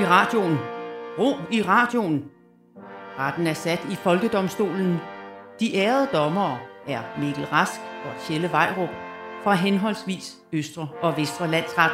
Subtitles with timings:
[0.00, 0.58] i radioen.
[1.18, 2.24] Ro i radioen.
[3.18, 4.96] Retten er sat i Folkedomstolen.
[5.60, 8.88] De ærede dommere er Mikkel Rask og Tjelle Vejrup
[9.44, 11.90] fra henholdsvis Østre og Vestre Landsret.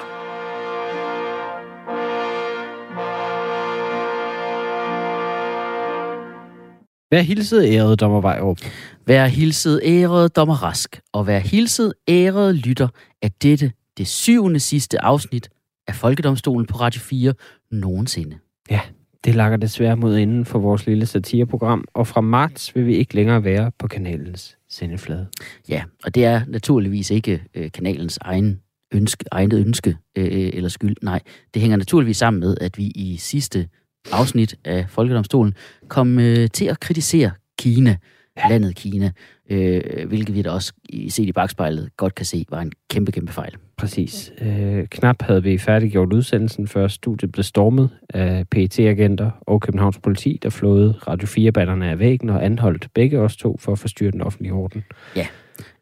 [7.11, 8.59] Vær hilset, ærede dommer Vejrup.
[9.07, 12.89] Vær hilset ærede dommer Rask, og vær hilset ærede lytter
[13.23, 15.49] af dette, det syvende sidste afsnit
[15.89, 17.35] af Folkedomstolen på Radio 4
[17.71, 18.39] nogensinde.
[18.71, 18.81] Ja,
[19.25, 23.15] det lakker desværre mod enden for vores lille satireprogram, og fra marts vil vi ikke
[23.15, 25.27] længere være på kanalens sendeflade.
[25.69, 28.61] Ja, og det er naturligvis ikke øh, kanalens egen
[28.93, 30.97] ønske, eget ønske øh, eller skyld.
[31.03, 31.21] Nej,
[31.55, 33.69] det hænger naturligvis sammen med, at vi i sidste
[34.13, 35.55] afsnit af Folkedomstolen
[35.89, 37.97] kom øh, til at kritisere Kina,
[38.37, 38.49] ja.
[38.49, 39.11] landet Kina,
[39.51, 43.13] øh, hvilket vi da også i, set i bagspejlet godt kan se var en kæmpe,
[43.13, 43.57] kæmpe fejl.
[43.79, 44.33] Præcis.
[44.41, 49.99] Øh, knap havde vi færdiggjort udsendelsen, før studiet blev stormet af pet agenter og Københavns
[49.99, 54.11] politi, der flåede Radio 4-banderne af væggen og anholdt begge os to for at forstyrre
[54.11, 54.85] den offentlige orden.
[55.17, 55.27] Ja.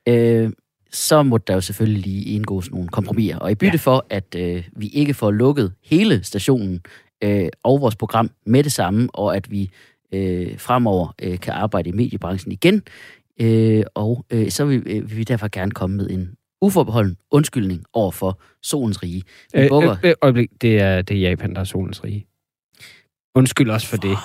[0.08, 0.50] Øh,
[0.92, 3.38] så må der jo selvfølgelig lige indgås nogle kompromiser.
[3.38, 3.78] Og i bytte ja.
[3.78, 6.80] for, at øh, vi ikke får lukket hele stationen
[7.24, 9.70] øh, og vores program med det samme, og at vi
[10.12, 12.82] øh, fremover øh, kan arbejde i mediebranchen igen,
[13.40, 16.30] øh, og øh, så vil, øh, vil vi derfor gerne komme med en
[16.64, 19.22] uforbeholden undskyldning over for solens rige.
[19.54, 22.26] Vi Øh, bukker- øh, øh, øjeblik, det er, det er Japan, der er solens rige.
[23.34, 24.16] Undskyld også for det.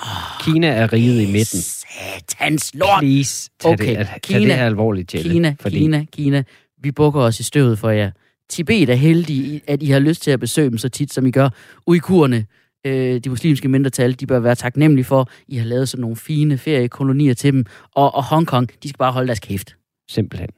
[0.44, 1.60] Kina er riget i midten.
[1.60, 3.00] Satans lort!
[3.00, 5.32] Please, tag Okay, det, tag Kina- det her alvorligt, Jelle.
[5.32, 6.42] Kina, fordi Kina, Kina.
[6.82, 8.10] Vi bukker os i støvet for jer.
[8.48, 11.30] Tibet er heldige, at I har lyst til at besøge dem så tit, som I
[11.30, 11.48] gør.
[11.86, 12.46] Uikurerne,
[12.86, 16.16] øh, de muslimske mindretal, de bør være taknemmelige for, at I har lavet sådan nogle
[16.16, 17.64] fine feriekolonier til dem.
[17.94, 19.76] Og, og Hongkong, de skal bare holde deres kæft.
[20.08, 20.48] Simpelthen.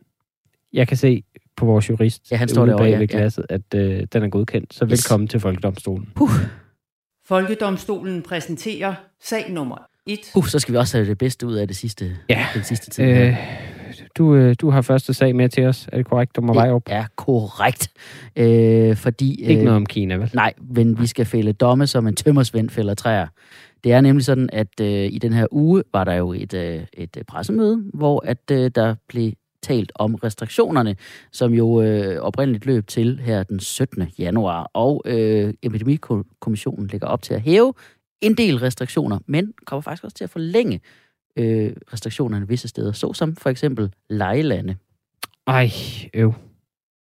[0.72, 1.22] Jeg kan se
[1.62, 3.16] på vores jurist Ja, han står ude derovre, bag ja, ved ja.
[3.18, 4.74] glasset, at øh, den er godkendt.
[4.74, 4.90] Så Yes.
[4.90, 6.08] velkommen til Folkedomstolen.
[7.26, 9.76] Folkedomstolen præsenterer sag nummer
[10.06, 10.18] 1.
[10.34, 12.46] Uh, så skal vi også have det bedste ud af det sidste, Ja.
[12.54, 13.04] den sidste tid.
[13.04, 13.36] Øh,
[14.18, 15.88] du, øh, du har første sag med til os.
[15.92, 16.86] Er det korrekt, dommer Vejrup?
[16.86, 17.88] det er korrekt.
[18.36, 20.30] Øh, fordi, Ikke øh, noget om Kina, vel?
[20.34, 23.26] Nej, men vi skal fælde domme, som en tømmersvend fælder træer.
[23.84, 26.80] Det er nemlig sådan, at øh, i den her uge var der jo et, øh,
[26.92, 29.32] et øh, pressemøde, hvor at øh, der blev
[29.62, 30.96] talt om restriktionerne,
[31.32, 34.02] som jo øh, oprindeligt løb til her den 17.
[34.18, 34.70] januar.
[34.74, 37.74] Og øh, Epidemikommissionen lægger op til at hæve
[38.20, 40.80] en del restriktioner, men kommer faktisk også til at forlænge
[41.38, 44.76] øh, restriktionerne visse steder, såsom for eksempel lejelande.
[45.46, 45.70] Ej,
[46.14, 46.34] øv.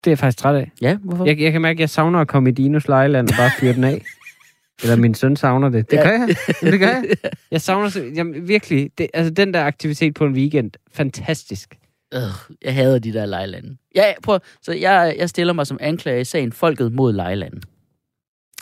[0.03, 0.71] Det er jeg faktisk træt af.
[0.81, 1.25] Ja, hvorfor?
[1.25, 3.73] Jeg, jeg kan mærke, at jeg savner at komme i Dinos lejeland og bare fyre
[3.73, 4.05] den af.
[4.83, 5.91] Eller min søn savner det.
[5.91, 6.03] Det Ja.
[6.03, 6.35] gør jeg.
[6.71, 7.03] Det gør jeg.
[7.51, 8.89] Jeg savner jamen, virkelig.
[8.97, 11.77] Det, altså, den der aktivitet på en weekend, fantastisk.
[12.13, 13.77] Øh, jeg hader de der lejelande.
[13.95, 14.39] Ja, prøv.
[14.61, 17.61] Så jeg, jeg stiller mig som anklager i sagen Folket mod lejelanden.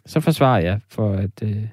[0.05, 1.67] Så forsvarer jeg for at øh,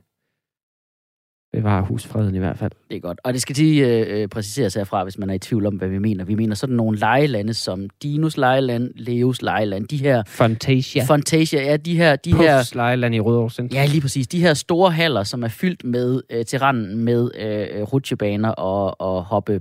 [1.53, 2.73] bevare husfreden i hvert fald.
[2.91, 3.21] Det er godt.
[3.25, 5.89] Og det skal lige øh, øh, præciseres herfra, hvis man er i tvivl om, hvad
[5.89, 6.25] vi mener.
[6.25, 11.05] Vi mener sådan nogle lejelande som Dinos lejeland, Leos lejeland, de her Fantasia.
[11.05, 13.81] Fantasia, ja, de her, de her, Puffs lejeland i Rødovre Center.
[13.81, 17.31] ja, lige præcis, de her store haller, som er fyldt med øh, til randen med
[17.35, 19.61] øh, rutsjebaner og, og hoppe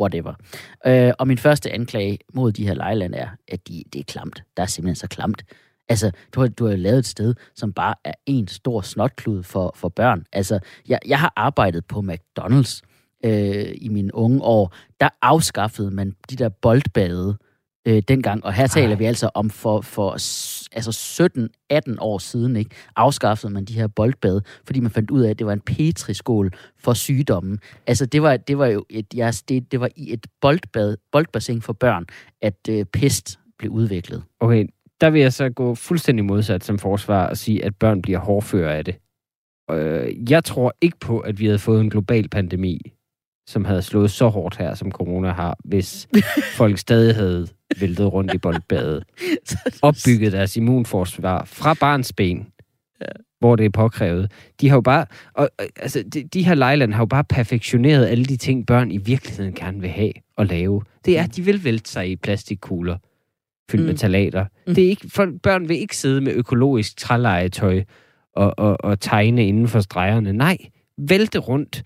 [0.00, 0.34] whatever.
[0.86, 4.42] Øh, og min første anklage mod de her lejland er, at de, det er klamt.
[4.56, 5.44] Der er simpelthen så klamt.
[5.88, 9.72] Altså, du har, du har lavet et sted, som bare er en stor snotklud for,
[9.76, 10.26] for børn.
[10.32, 12.80] Altså, jeg, jeg har arbejdet på McDonald's
[13.24, 14.74] øh, i mine unge år.
[15.00, 17.38] Der afskaffede man de der boldbade
[17.86, 20.10] øh, dengang, og her taler vi altså om for, for
[20.72, 21.28] altså
[21.72, 22.70] 17-18 år siden, ikke?
[22.96, 26.52] afskaffede man de her boldbade, fordi man fandt ud af, at det var en petriskål
[26.78, 27.58] for sygdommen.
[27.86, 31.62] Altså, det var, det var jo et, ja, det, det var i et boldbad, boldbassin
[31.62, 32.06] for børn,
[32.42, 34.22] at øh, pest blev udviklet.
[34.40, 34.66] Okay,
[35.00, 38.76] der vil jeg så gå fuldstændig modsat som forsvar og sige, at børn bliver hårdføre
[38.76, 38.94] af det.
[39.70, 42.92] Øh, jeg tror ikke på, at vi havde fået en global pandemi,
[43.46, 46.08] som havde slået så hårdt her, som corona har, hvis
[46.56, 47.46] folk stadig havde
[47.80, 49.04] væltet rundt i boldbadet,
[49.82, 52.46] opbygget deres immunforsvar fra barnsben,
[53.00, 53.06] ja.
[53.40, 54.32] hvor det er påkrævet.
[54.60, 58.24] De har jo bare, og, altså, de, de her lejland har jo bare perfektioneret alle
[58.24, 60.82] de ting, børn i virkeligheden gerne vil have og lave.
[61.04, 62.96] Det er, at de vil vælte sig i plastikkugler
[63.70, 63.86] fyldt mm.
[63.86, 63.98] med Mm.
[63.98, 64.46] talater.
[64.66, 64.74] Mm.
[64.74, 67.82] Det er ikke, folk, børn vil ikke sidde med økologisk trælegetøj
[68.36, 70.32] og, og, og tegne inden for stregerne.
[70.32, 70.56] Nej,
[70.98, 71.82] vælte rundt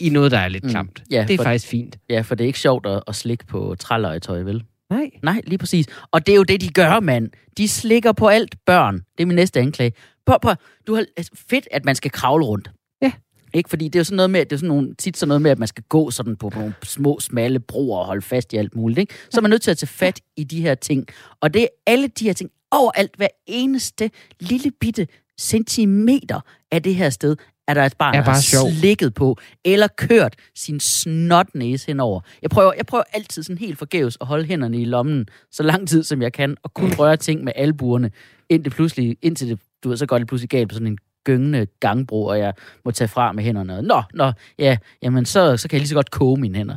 [0.00, 0.70] i noget, der er lidt Mm.
[0.70, 1.02] klamt.
[1.10, 1.98] Ja, det er for- faktisk fint.
[2.10, 4.64] Ja, for det er ikke sjovt at, at slikke på trælegetøj, vel?
[4.90, 5.10] Nej.
[5.22, 5.86] Nej, lige præcis.
[6.12, 7.30] Og det er jo det, de gør, mand.
[7.56, 8.94] De slikker på alt børn.
[8.94, 9.92] Det er min næste anklage.
[10.26, 10.54] Prøv, prøv.
[10.86, 12.70] Du har altså, fedt, at man skal kravle rundt.
[13.02, 13.12] Ja.
[13.54, 13.68] Ikke?
[13.70, 15.50] Fordi det er jo sådan noget med, det er sådan nogle, tit sådan noget med,
[15.50, 18.76] at man skal gå sådan på nogle små, smalle broer og holde fast i alt
[18.76, 18.98] muligt.
[18.98, 19.14] Ikke?
[19.30, 21.06] Så er man nødt til at tage fat i de her ting.
[21.40, 24.10] Og det er alle de her ting, overalt, hver eneste
[24.40, 25.06] lille bitte
[25.40, 26.40] centimeter
[26.72, 27.36] af det her sted,
[27.68, 28.70] er der et barn, Er der bare sjov.
[28.70, 32.20] slikket på, eller kørt sin snotnæse henover.
[32.42, 35.88] Jeg prøver, jeg prøver altid sådan helt forgæves at holde hænderne i lommen, så lang
[35.88, 38.10] tid som jeg kan, og kun røre ting med albuerne,
[38.48, 41.66] indtil, pludselig, indtil det, du ved, så går det pludselig galt på sådan en gyngende
[41.80, 42.52] gangbro, og jeg
[42.84, 43.82] må tage fra med hænderne.
[43.82, 46.76] Nå, nå, ja, jamen så, så kan jeg lige så godt koge mine hænder.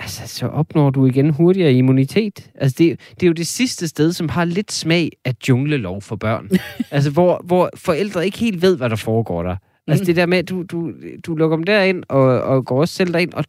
[0.00, 2.50] Altså, så opnår du igen hurtigere immunitet.
[2.54, 6.16] Altså, det, det er jo det sidste sted, som har lidt smag af junglelov for
[6.16, 6.50] børn.
[6.90, 9.56] altså, hvor, hvor forældre ikke helt ved, hvad der foregår der.
[9.88, 10.06] Altså, Mm.
[10.06, 10.92] det der med, at du, du,
[11.26, 13.44] du lukker dem derind, og, og går også selv derind, og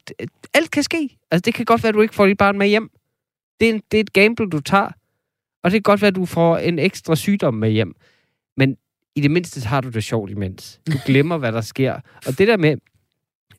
[0.53, 1.17] alt kan ske.
[1.31, 2.89] Altså, det kan godt være, at du ikke får dit barn med hjem.
[3.59, 4.91] Det er, en, det er et gamble, du tager.
[5.63, 7.95] Og det kan godt være, at du får en ekstra sygdom med hjem.
[8.57, 8.77] Men
[9.15, 10.79] i det mindste har du det sjovt imens.
[10.87, 11.93] Du glemmer, hvad der sker.
[12.27, 12.77] Og det der med,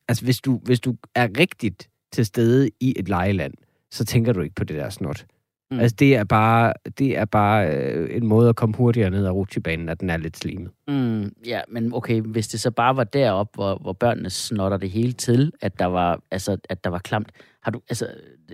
[0.08, 3.54] altså hvis du, hvis du er rigtigt til stede i et lejeland,
[3.90, 5.26] så tænker du ikke på det der snot.
[5.70, 5.80] Mm.
[5.80, 9.30] Altså det er bare, det er bare øh, en måde at komme hurtigere ned ad
[9.30, 10.70] rutsjebanen, at den er lidt slimet.
[10.88, 14.90] Mm, ja, men okay, hvis det så bare var derop, hvor, hvor børnene snotter det
[14.90, 17.32] hele til, at der var, altså, at der var klamt.
[17.62, 18.08] Har du, altså,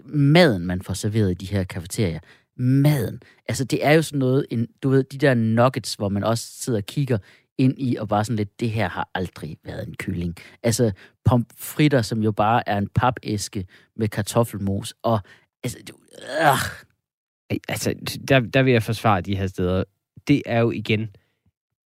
[0.05, 2.19] maden, man får serveret i de her kafeterier,
[2.57, 6.25] maden, altså det er jo sådan noget, en, du ved, de der nuggets, hvor man
[6.25, 7.19] også sidder og kigger
[7.59, 10.37] ind i, og bare sådan lidt, det her har aldrig været en kylling.
[10.63, 10.93] Altså
[11.25, 15.21] pomfritter, som jo bare er en papæske med kartoffelmos, og
[15.65, 15.95] altså, du,
[16.41, 16.59] øh,
[17.51, 17.95] Altså,
[18.29, 19.85] der, der vil jeg forsvare de her steder.
[20.29, 21.09] Det er jo igen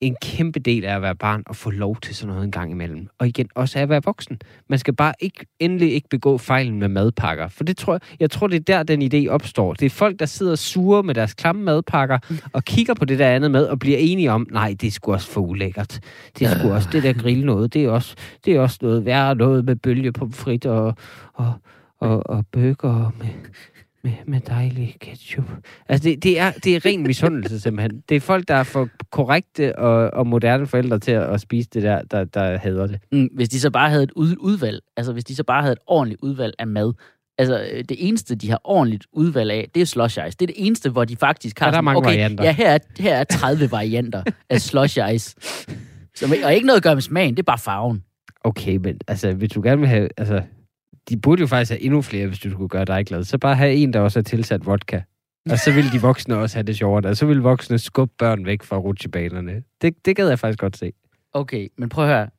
[0.02, 2.72] en kæmpe del af at være barn og få lov til sådan noget en gang
[2.72, 3.08] imellem.
[3.20, 4.40] Og igen, også af at være voksen.
[4.70, 7.48] Man skal bare ikke, endelig ikke begå fejlen med madpakker.
[7.48, 9.74] For det tror jeg, jeg tror, det er der, den idé opstår.
[9.74, 12.18] Det er folk, der sidder sure med deres klamme madpakker
[12.54, 15.14] og kigger på det der andet med og bliver enige om, nej, det er sgu
[15.14, 16.00] også for ulækkert.
[16.40, 17.74] Det er sgu også det der grill noget.
[17.74, 18.16] Det er også,
[18.46, 20.96] det er også noget værre noget med bølge på frit og,
[21.34, 21.54] og,
[22.00, 23.30] og, og bøger med,
[24.06, 25.50] med, med dejlig ketchup.
[25.90, 28.04] Altså, det, det, er, det er ren misundelse, simpelthen.
[28.10, 31.70] Det er folk, der er for korrekte og, og moderne forældre til at, at spise
[31.74, 33.00] det der, der, der hader det.
[33.12, 35.74] Mm, hvis de så bare havde et ud, udvalg, altså hvis de så bare havde
[35.74, 36.94] et ordentligt udvalg af mad,
[37.38, 40.38] altså øh, det eneste, de har ordentligt udvalg af, det er slush ice.
[40.38, 42.44] Det er det eneste, hvor de faktisk har Ja, der er mange okay, varianter.
[42.44, 45.36] Ja, her er, her er 30 varianter af slush ice.
[46.16, 48.04] Som, og ikke noget at gøre med smagen, det er bare farven.
[48.44, 50.10] Okay, men altså, hvis du gerne vil have...
[50.18, 50.42] Altså,
[51.10, 53.24] de burde jo faktisk have endnu flere, hvis du skulle gøre dig glad.
[53.24, 55.02] Så bare have en, der også er tilsat vodka.
[55.50, 57.10] Og så vil de voksne også have det sjovere.
[57.10, 59.64] Og så vil voksne skubbe børn væk fra rutsjebanerne.
[59.82, 60.92] Det, det gad jeg faktisk godt se.
[61.34, 62.30] Okay, men prøv at høre.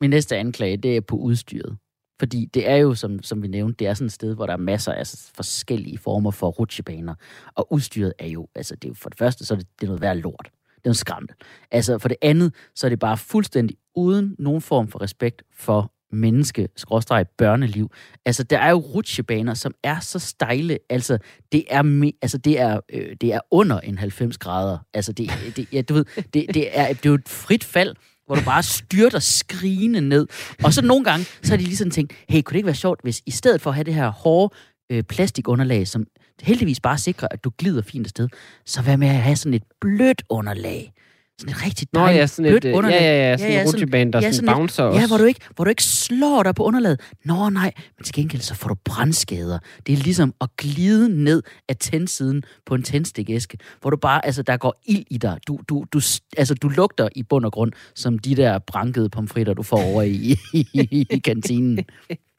[0.00, 1.76] Min næste anklage, det er på udstyret.
[2.18, 4.52] Fordi det er jo, som, som vi nævnte, det er sådan et sted, hvor der
[4.52, 7.14] er masser af forskellige former for rutsjebaner.
[7.54, 9.86] Og udstyret er jo, altså det er jo for det første, så er det, det
[9.86, 10.50] er noget værd lort.
[10.50, 11.30] Det er noget skrammel.
[11.70, 15.92] Altså for det andet, så er det bare fuldstændig uden nogen form for respekt for
[16.12, 17.90] menneske, skråstreg, børneliv.
[18.26, 20.78] Altså, der er jo rutsjebaner, som er så stejle.
[20.90, 21.18] Altså,
[21.52, 24.78] det er, me, altså, det er, øh, det er under en 90 grader.
[24.94, 26.04] Altså, det, det, ja, du ved,
[26.34, 27.94] det, det, er, det er jo et frit fald,
[28.26, 30.26] hvor du bare styrter skrigende ned.
[30.64, 32.74] Og så nogle gange, så har de lige sådan tænkt, hey, kunne det ikke være
[32.74, 34.54] sjovt, hvis i stedet for at have det her hårde
[34.92, 36.06] øh, plastikunderlag, som
[36.42, 38.28] heldigvis bare sikrer, at du glider fint afsted,
[38.66, 40.92] så vær med at have sådan et blødt underlag?
[41.40, 43.00] Sådan et rigtig Nå dejligt ja, sådan blødt et, øh, ja, underlag.
[43.00, 45.00] ja, ja, sådan en rutsjebane, der ja, sådan, sådan et- bouncer også.
[45.00, 47.00] Ja, hvor du, ikke, hvor du ikke slår dig på underlaget.
[47.24, 49.58] Nå nej, men til gengæld så får du brandskader.
[49.86, 54.42] Det er ligesom at glide ned af tændsiden på en tændstikæske, hvor du bare, altså
[54.42, 55.38] der går ild i dig.
[55.48, 56.00] Du, du, du,
[56.36, 60.02] altså, du lugter i bund og grund som de der brankede pomfritter, du får over
[60.02, 61.78] i, i, i, i kantinen.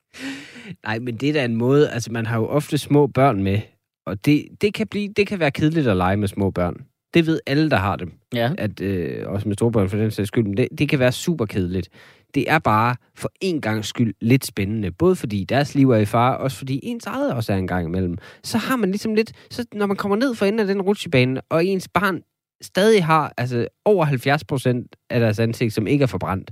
[0.86, 3.60] Nej, men det er da en måde, altså man har jo ofte små børn med,
[4.06, 6.75] og det, det, kan, blive, det kan være kedeligt at lege med små børn.
[7.13, 8.12] Det ved alle, der har dem.
[8.34, 8.51] Ja.
[8.58, 10.43] At, øh, også med store børn for den sags skyld.
[10.43, 11.89] Men det, det kan være super kedeligt.
[12.36, 14.91] Det er bare for en gang skyld lidt spændende.
[14.91, 17.86] Både fordi deres liv er i fare, også fordi ens eget også er en gang
[17.88, 18.17] imellem.
[18.43, 21.41] Så har man ligesom lidt, så når man kommer ned for enden af den rutsjebane,
[21.50, 22.22] og ens barn
[22.62, 26.51] stadig har altså over 70 procent af deres ansigt, som ikke er forbrændt,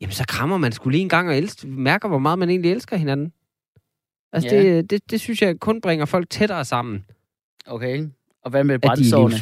[0.00, 2.72] jamen så krammer man skulle lige en gang og elsker, mærker, hvor meget man egentlig
[2.72, 3.32] elsker hinanden.
[4.32, 4.62] Altså, Ja.
[4.62, 7.04] det, det, det synes jeg kun bringer folk tættere sammen,
[7.66, 8.08] Okay.
[8.44, 9.34] Og hvad med brændsårene?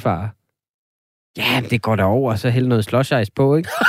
[1.36, 3.68] Ja, men det går der over, og så hælde noget slush ice på, ikke?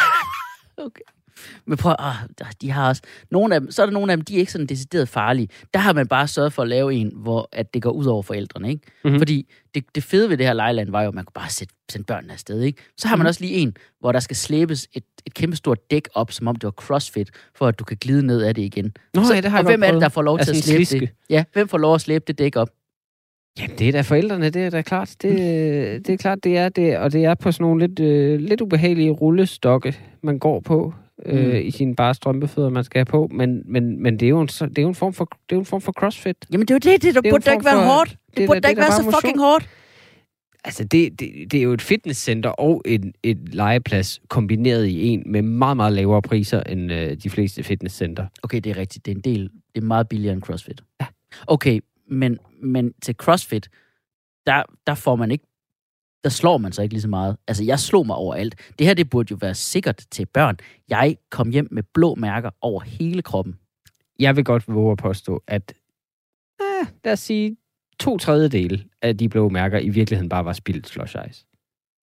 [1.66, 2.16] Men prøv, ah,
[2.62, 4.52] de har også, nogle af dem, så er der nogle af dem, de er ikke
[4.52, 5.48] sådan decideret farlige.
[5.74, 8.22] Der har man bare sørget for at lave en, hvor at det går ud over
[8.24, 8.82] forældrene, ikke?
[8.86, 8.92] Mhm.
[9.04, 9.20] Mm-hmm.
[9.20, 11.74] Fordi det, det fede ved det her lejland var jo, at man kunne bare sætte,
[11.92, 12.82] sende børnene afsted, ikke?
[12.98, 13.28] Så har man Mhm.
[13.28, 16.56] også lige en, hvor der skal slæbes et, et kæmpe stort dæk op, som om
[16.56, 18.94] det var crossfit, for at du kan glide ned af det igen.
[19.14, 20.84] Nå, så, ja, det har og hvem er det, der får lov til at slæbe
[20.84, 21.10] det?
[21.30, 22.70] Ja, hvem får lov at slæbe det dæk op?
[23.60, 25.16] Jamen, det er da forældrene, det er da klart.
[25.22, 25.32] Det,
[26.08, 26.98] det er klart, det er det.
[26.98, 30.94] Og det er på sådan nogle lidt, øh, lidt ubehagelige rullestokke, man går på
[31.26, 31.56] øh, Mm.
[31.56, 33.30] i sine bare strømpefødder, man skal have på.
[33.34, 35.56] Men, men, men det, er jo en, det, er jo en form for, det er
[35.56, 36.36] jo en form for crossfit.
[36.52, 38.10] Jamen det er jo det, det, der Det er burde da ikke være hårdt.
[38.10, 39.70] Det, det er burde da- ikke er være så fucking hårdt.
[40.64, 45.24] Altså, det, det, det er jo et fitnesscenter og en, et legeplads kombineret i en
[45.26, 48.26] med meget, meget lavere priser end øh, de fleste fitnesscenter.
[48.44, 49.06] Okay, det er rigtigt.
[49.06, 50.82] Det er en del, det er meget billigere end CrossFit.
[51.02, 51.06] Ja.
[51.48, 51.80] Okay,
[52.10, 53.70] men, men til CrossFit,
[54.48, 55.46] der, der får man ikke,
[56.24, 57.38] der slår man sig ikke lige så meget.
[57.48, 58.56] Altså, jeg slog mig over alt.
[58.80, 60.58] Det her, det burde jo være sikkert til børn.
[60.90, 63.56] Jeg kom hjem med blå mærker over hele kroppen.
[64.20, 65.74] Jeg vil godt våge at påstå, at
[66.62, 67.58] eh, lad os sige,
[68.00, 71.46] to tredjedele af de blå mærker i virkeligheden bare var spildt slush ice.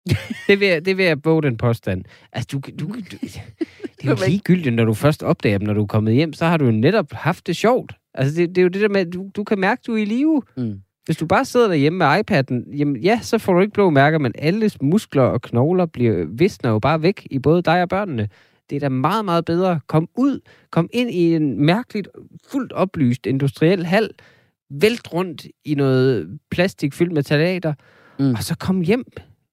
[0.48, 2.04] det, vil jeg, det vil jeg våge den påstand.
[2.32, 3.18] Altså, du, du, du,
[3.98, 6.46] det er jo ligegyldigt, når du først opdager dem, når du er kommet hjem, så
[6.46, 7.94] har du jo netop haft det sjovt.
[8.18, 9.94] Altså, det, det er jo det der med, at du, du kan mærke, at du
[9.94, 10.42] er i live.
[10.58, 10.80] Mm.
[11.06, 14.18] Hvis du bare sidder derhjemme med iPad'en, jamen ja, så får du ikke blå mærker,
[14.18, 18.30] men alles muskler og knogler bliver visner jo bare væk i både dig og børnene.
[18.70, 19.80] Det er da meget, meget bedre.
[19.88, 20.40] Kom ud,
[20.72, 22.08] kom ind i en mærkeligt,
[22.52, 24.10] fuldt oplyst industriel hal,
[24.70, 27.74] vælt rundt i noget plastik fyldt med talater,
[28.20, 28.32] Mm.
[28.32, 29.04] og så kom hjem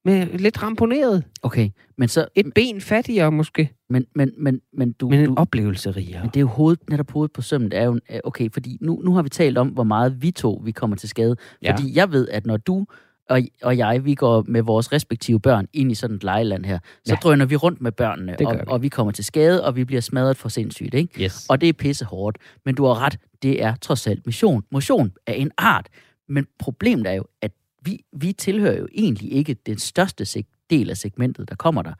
[0.05, 1.23] med lidt ramponeret.
[1.43, 2.27] Okay, men så...
[2.35, 5.09] Et ben fattigere måske, Men, men, men, men du...
[5.09, 6.21] men du, en oplevelse rigere.
[6.21, 7.71] Men det er jo hovedet, netop hovedet på sømmen.
[7.71, 10.61] Det er jo, okay, fordi nu, nu har vi talt om, hvor meget vi to
[10.65, 11.35] vi kommer til skade.
[11.61, 11.71] Ja.
[11.71, 12.85] Fordi jeg ved, at når du
[13.29, 16.79] og, og jeg, vi går med vores respektive børn ind i sådan et lejeland her,
[17.05, 17.15] så Ja.
[17.23, 18.59] drøner vi rundt med børnene, og, vi.
[18.67, 21.23] og vi kommer til skade, og vi bliver smadret for sindssygt, ikke?
[21.23, 21.45] Yes.
[21.49, 22.37] Og det er pisse hårdt.
[22.65, 24.63] Men du har ret, det er trods alt motion.
[24.71, 25.87] Motion er en art.
[26.29, 27.51] Men problemet er jo, at
[27.85, 31.89] vi, vi tilhører jo egentlig ikke den største seg- del af segmentet, der kommer der.
[31.93, 31.97] Mhm.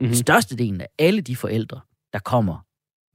[0.00, 0.14] Mm-hmm.
[0.14, 1.80] Størstedelen af alle de forældre,
[2.12, 2.58] der kommer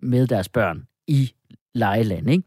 [0.02, 1.32] med deres børn i
[1.76, 2.44] lejeland, ikke?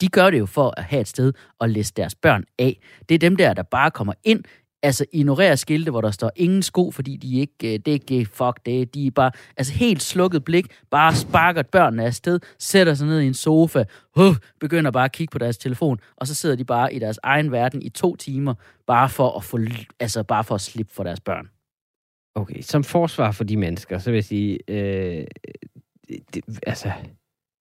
[0.00, 2.80] de gør det jo for at have et sted at læse deres børn af.
[3.08, 4.44] Det er dem der, der bare kommer ind,
[4.82, 8.26] altså ignorerer skilte, hvor der står ingen sko, fordi de ikke, øh, det er ikke,
[8.32, 13.06] fuck det, de er bare, altså helt slukket blik, bare sparker børnene afsted, sætter sig
[13.06, 13.84] ned i en sofa,
[14.16, 17.18] huh, begynder bare at kigge på deres telefon, og så sidder de bare i deres
[17.22, 18.54] egen verden i to timer,
[18.86, 19.58] bare for at få,
[20.00, 21.48] altså bare for at slippe for deres børn.
[22.34, 25.26] Okay, som forsvar for de mennesker, så vil jeg sige, øh,
[26.34, 26.92] det, altså,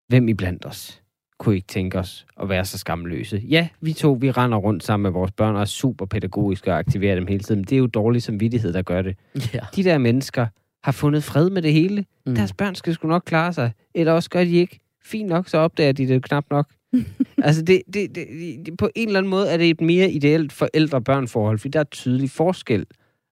[0.08, 1.02] hvem i blandt os
[1.40, 3.44] kunne ikke tænke os at være så skamløse?
[3.50, 6.80] Ja, vi to, vi render rundt sammen med vores børn og er super pædagogiske og
[6.80, 7.60] aktiverer dem hele tiden.
[7.60, 9.18] Men det er jo dårlig samvittighed, der gør det.
[9.54, 9.60] Ja.
[9.76, 10.48] De der mennesker
[10.84, 12.06] har fundet fred med det hele.
[12.26, 12.36] Mm.
[12.36, 13.72] Deres børn skal sgu nok klare sig.
[13.96, 14.80] Eller også gør de ikke.
[15.04, 16.70] Fint nok, så opdager de det knap nok.
[17.44, 18.28] altså, det, det, det,
[18.66, 21.84] det, på en eller anden måde er det et mere ideelt forældre-børn-forhold, fordi der er
[21.84, 22.86] tydelig forskel.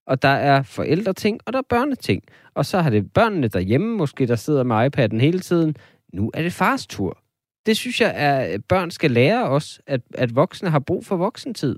[0.06, 2.22] Og der er forældreting, og der er børneting.
[2.54, 5.76] Og så har det børnene derhjemme, måske der sidder med iPad'en hele tiden.
[6.12, 7.18] Nu er det fars tur.
[7.68, 11.76] Det synes jeg, at børn skal lære os, at, at voksne har brug for voksentid.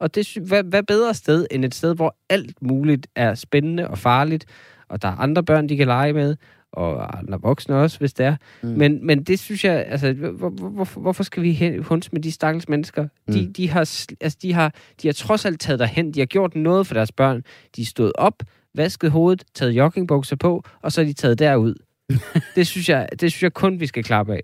[0.00, 3.98] Og det, hvad, hvad bedre sted end et sted, hvor alt muligt er spændende og
[3.98, 4.44] farligt,
[4.88, 6.36] og der er andre børn, de kan lege med,
[6.72, 8.36] og andre voksne også, hvis det er.
[8.62, 8.68] Mm.
[8.68, 12.68] Men, men det synes jeg, altså, hvor, hvor, hvorfor, skal vi hunds med de stakkels
[12.68, 13.02] mennesker?
[13.02, 13.34] Mm.
[13.34, 13.80] De, de, har,
[14.20, 17.12] altså, de, har, de har trods alt taget derhen, de har gjort noget for deres
[17.12, 17.44] børn.
[17.76, 18.42] De er stået op,
[18.74, 21.74] vasket hovedet, taget joggingbukser på, og så er de taget derud.
[22.56, 24.40] det, synes jeg, det synes jeg kun, vi skal klappe af.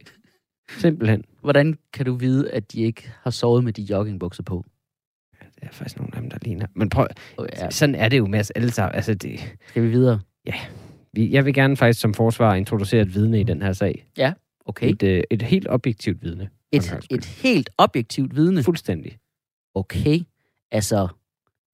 [0.70, 1.24] Simpelthen.
[1.40, 4.64] Hvordan kan du vide, at de ikke har sovet med de joggingbukser på?
[5.40, 6.66] Det er faktisk nogle af dem, der ligner.
[6.74, 7.06] Men prøv,
[7.38, 7.64] Oh, ja.
[7.64, 7.70] ja.
[7.70, 8.94] sådan er det jo med os alle sammen.
[8.94, 10.20] Altså, det, Skal vi videre?
[11.12, 14.06] vi, jeg vil gerne faktisk som forsvar introducere et vidne i den her sag.
[14.64, 14.90] Okay.
[14.90, 16.48] Et, øh, et helt objektivt vidne.
[16.72, 18.62] Et, et helt objektivt vidne.
[18.62, 19.18] Fuldstændig.
[19.74, 20.20] Okay.
[20.70, 21.08] Altså,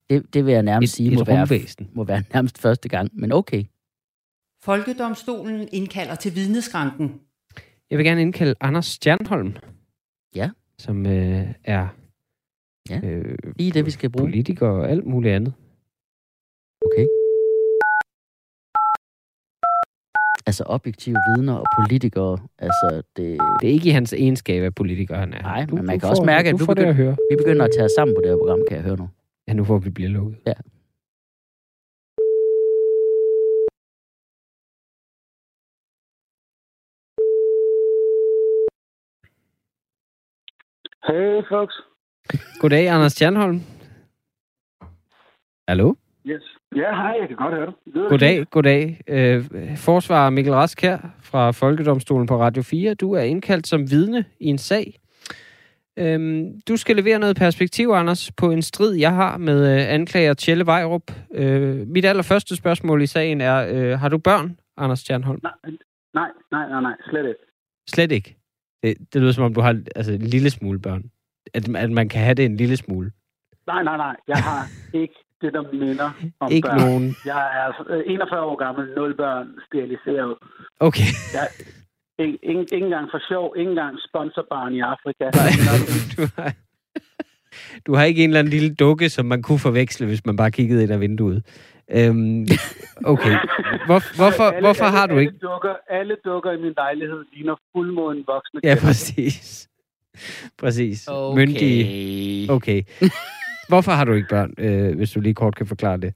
[0.09, 1.47] det, det vil jeg nærmest Et, sige et må være,
[1.93, 3.09] må være nærmest første gang.
[3.13, 3.63] Men okay.
[4.63, 7.19] Folkedomstolen indkalder til vidneskranken.
[7.93, 9.53] Jeg vil gerne indkalde Anders Stjernholm.
[10.35, 10.49] Ja.
[10.79, 11.87] Som øh, er
[12.89, 14.23] Ja, øh, Lige det, vi skal bruge.
[14.27, 15.53] politiker og alt muligt andet.
[16.85, 17.05] Okay.
[20.45, 23.39] Altså objektive vidner og politikere, altså det...
[23.61, 25.41] Det er ikke i hans egenskab af politiker, han er.
[25.41, 27.15] Nej, men man kan også mærke, at du du får det begynder- at høre.
[27.31, 29.09] Vi begynder at tage os sammen på det her program, kan jeg høre nu.
[29.47, 30.37] Ja, nu hvor vi bliver lukket.
[30.47, 30.53] Ja.
[41.07, 41.75] Hey, folks.
[42.59, 43.61] Goddag, Anders Stjernholm.
[45.67, 45.93] Hallo?
[46.25, 46.43] Yes.
[46.75, 48.09] Ja, hej, jeg kan godt høre dig.
[48.09, 49.01] Goddag, goddag.
[49.07, 49.43] Øh,
[49.77, 52.93] forsvarer Mikkel Rask her fra Folkedomstolen på Radio 4.
[52.93, 54.99] Du er indkaldt som vidne i en sag.
[55.99, 60.33] Øhm, du skal levere noget perspektiv, Anders, på en strid, jeg har med øh, anklager
[60.33, 61.11] Tjelle Vejrup.
[61.33, 65.39] Øh, mit allerførste spørgsmål i sagen er, øh, har du børn, Anders Stjernholm?
[65.43, 65.51] Nej,
[66.13, 67.39] nej, nej, nej, nej, slet ikke.
[67.89, 68.42] Slet ikke.
[68.83, 71.03] Det, det lyder som om, du har altså, en lille smule børn.
[71.53, 73.11] At, at man kan have det en lille smule.
[73.67, 74.15] Nej, nej, nej.
[74.27, 74.67] Jeg har
[75.01, 76.09] ikke det, der minder
[76.39, 76.79] om Ikke børn.
[76.79, 77.15] nogen.
[77.25, 80.37] Jeg er øh, 41 år gammel, 0 børn, steriliseret.
[80.79, 81.09] Okay.
[81.33, 81.47] Jeg,
[82.19, 85.23] ikke, ikke, ikke engang for sjov, ikke engang sponsorbarn i Afrika.
[85.23, 85.51] Nej,
[86.17, 86.53] du har...
[87.87, 90.51] du har ikke en eller anden lille dukke, som man kunne forveksle, hvis man bare
[90.51, 91.45] kiggede ind ad vinduet.
[91.97, 92.45] Øhm,
[93.13, 93.35] okay.
[93.87, 95.37] Hvor, hvorfor, alle, hvorfor alle, har du alle ikke...
[95.41, 99.69] Dukker, alle dukker i min lejlighed ligner fuldmåden voksne Ja, præcis.
[100.61, 101.07] Præcis.
[101.07, 101.35] Okay.
[101.39, 102.51] Myndige.
[102.51, 102.81] Okay.
[103.69, 106.13] Hvorfor har du ikke børn, øh, hvis du lige kort kan forklare det?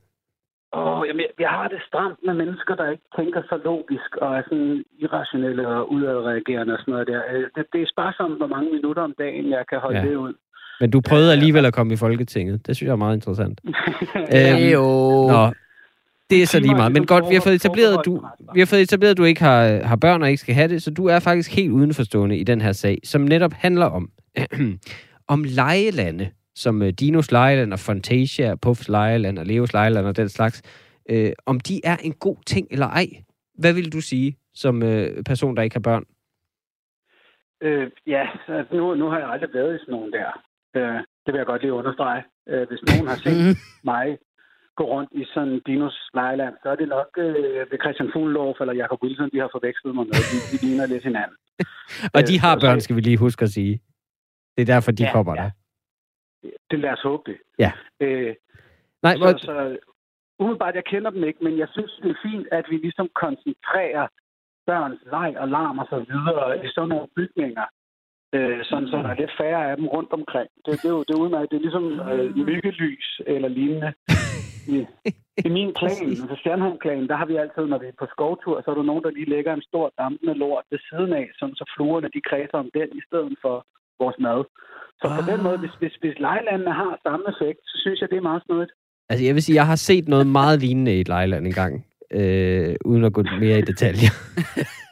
[0.73, 4.35] Åh, jamen, jeg, jeg har det stramt med mennesker, der ikke tænker så logisk og
[4.37, 7.21] er sådan irrationelle og udadreagerende og sådan noget der.
[7.33, 10.05] Øh, Det, det er sparsomt, hvor mange minutter om dagen, jeg kan holde Ja.
[10.05, 10.33] det ud.
[10.79, 12.67] Men du prøvede alligevel at komme i Folketinget.
[12.67, 13.61] Det synes jeg er meget interessant.
[13.65, 13.71] Øh,
[14.37, 14.83] Øhm, jo.
[15.33, 15.43] Nå,
[16.29, 16.91] det er så lige meget.
[16.91, 18.21] Men godt, vi har fået etableret, at du,
[18.53, 20.83] vi har fået etableret, at du ikke har, har børn og ikke skal have det,
[20.83, 24.09] så du er faktisk helt udenforstående i den her sag, som netop handler om,
[25.33, 30.29] om lejelande, som øh, Dinos lejeland og Fantasia, Puffs lejeland og Leos lejeland og den
[30.29, 30.61] slags,
[31.09, 33.07] øh, om de er en god ting eller ej.
[33.59, 36.03] Hvad vil du sige som øh, person, der ikke har børn?
[37.61, 40.29] Øh, ja, altså, nu, nu har jeg aldrig været i sådan nogen der.
[40.75, 42.23] Øh, det vil jeg godt lige understrege.
[42.49, 43.57] Øh, hvis nogen har set
[43.91, 44.17] mig
[44.79, 48.73] gå rundt i sådan Dinos lejeland, så er det nok øh, ved Christian Fuglendorf eller
[48.81, 50.19] Jacob Wilson, de har forvekslet mig med.
[50.31, 51.37] De, de ligner lidt hinanden.
[52.15, 53.73] Og Øh, de har så- børn, skal vi lige huske at sige.
[54.55, 55.41] Det er derfor, de Ja, kommer ja.
[55.43, 55.49] der.
[56.71, 57.37] Det lad os håbe det.
[57.59, 57.71] Ja.
[57.99, 58.35] Øh,
[59.03, 59.77] Nej, så, hvor, så
[60.39, 64.07] umiddelbart, jeg kender dem ikke, men jeg synes, det er fint, at vi ligesom koncentrerer
[64.67, 67.65] børns leg og larm og så videre i sådan nogle bygninger.
[68.35, 70.49] Øh, sådan, så der er lidt færre af dem rundt omkring.
[70.65, 71.49] Det, det, er jo det er udmærket.
[71.51, 73.93] Det er ligesom øh, myggelys eller lignende.
[74.75, 74.77] I,
[75.47, 78.67] I min klan, altså Stjernholm-klanen, der har vi altid, når vi er på skovtur, så
[78.71, 81.65] er der nogen, der lige lægger en stor dampende lort ved siden af, sådan, så
[81.75, 83.55] fluerne de kredser om den i stedet for
[84.01, 84.39] vores mad.
[85.01, 85.29] Så på Ah.
[85.31, 88.43] den måde, hvis, hvis, hvis lejlandene har samme effekt, så synes jeg, det er meget
[88.45, 88.71] snodigt.
[89.09, 91.73] Altså, jeg vil sige, jeg har set noget meget lignende i et lejland engang,
[92.19, 94.11] øh, uden at gå mere i detaljer.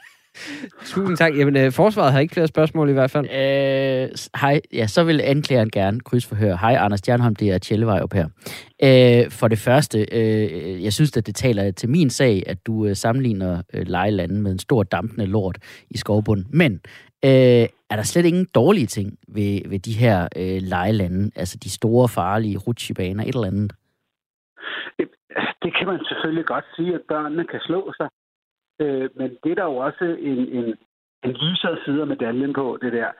[0.85, 1.37] Tusind tak.
[1.37, 3.25] Jamen, øh, forsvaret har ikke flere spørgsmål i hvert fald.
[3.25, 4.09] Øh,
[4.41, 6.57] hej, ja, så vil anklageren gerne krydsforhøre.
[6.57, 8.27] Hej, Anders Stjernholm, det er Tjellevej op her.
[8.83, 12.85] Øh, for det første, øh, jeg synes, at det taler til min sag, at du
[12.85, 15.57] øh, sammenligner øh, lejelanden med en stor dampende lort
[15.89, 16.45] i skovbunden.
[16.53, 16.71] Men
[17.25, 21.69] øh, er der slet ingen dårlige ting ved, ved de her øh, lejelande, altså de
[21.69, 23.74] store, farlige rutsjebaner, et eller andet?
[24.98, 25.07] Det,
[25.63, 28.07] det kan man selvfølgelig godt sige, at børnene kan slå sig.
[28.79, 30.68] Øh, men det er der jo også en, en,
[31.24, 33.11] en lysere side af medaljen på, det der.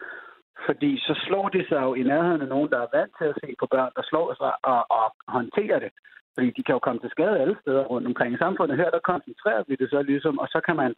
[0.66, 3.38] Fordi så slår de sig jo i nærheden af nogen, der er vant til at
[3.44, 5.92] se på børn, der slår sig og, og håndterer det.
[6.36, 8.78] Fordi de kan jo komme til skade alle steder rundt omkring i samfundet.
[8.78, 10.96] Her der koncentrerer vi det så ligesom, og så kan man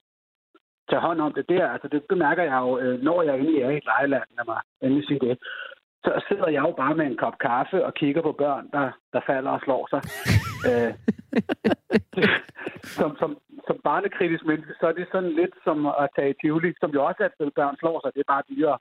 [0.90, 1.66] tage hånd om det der.
[1.74, 4.60] Altså det bemærker jeg jo, øh, når jeg egentlig er i et lejeland, lad mig
[4.82, 5.38] endelig sige det.
[6.06, 9.22] Så sidder jeg jo bare med en kop kaffe og kigger på børn, der, der
[9.26, 10.02] falder og slår sig.
[10.70, 10.94] øh,
[12.98, 16.70] som, som, som barnekritisk menneske, så er det sådan lidt som at tage i Tivoli,
[16.82, 18.10] som jo også er et sted, børn slår sig.
[18.16, 18.78] Det er bare dyrere.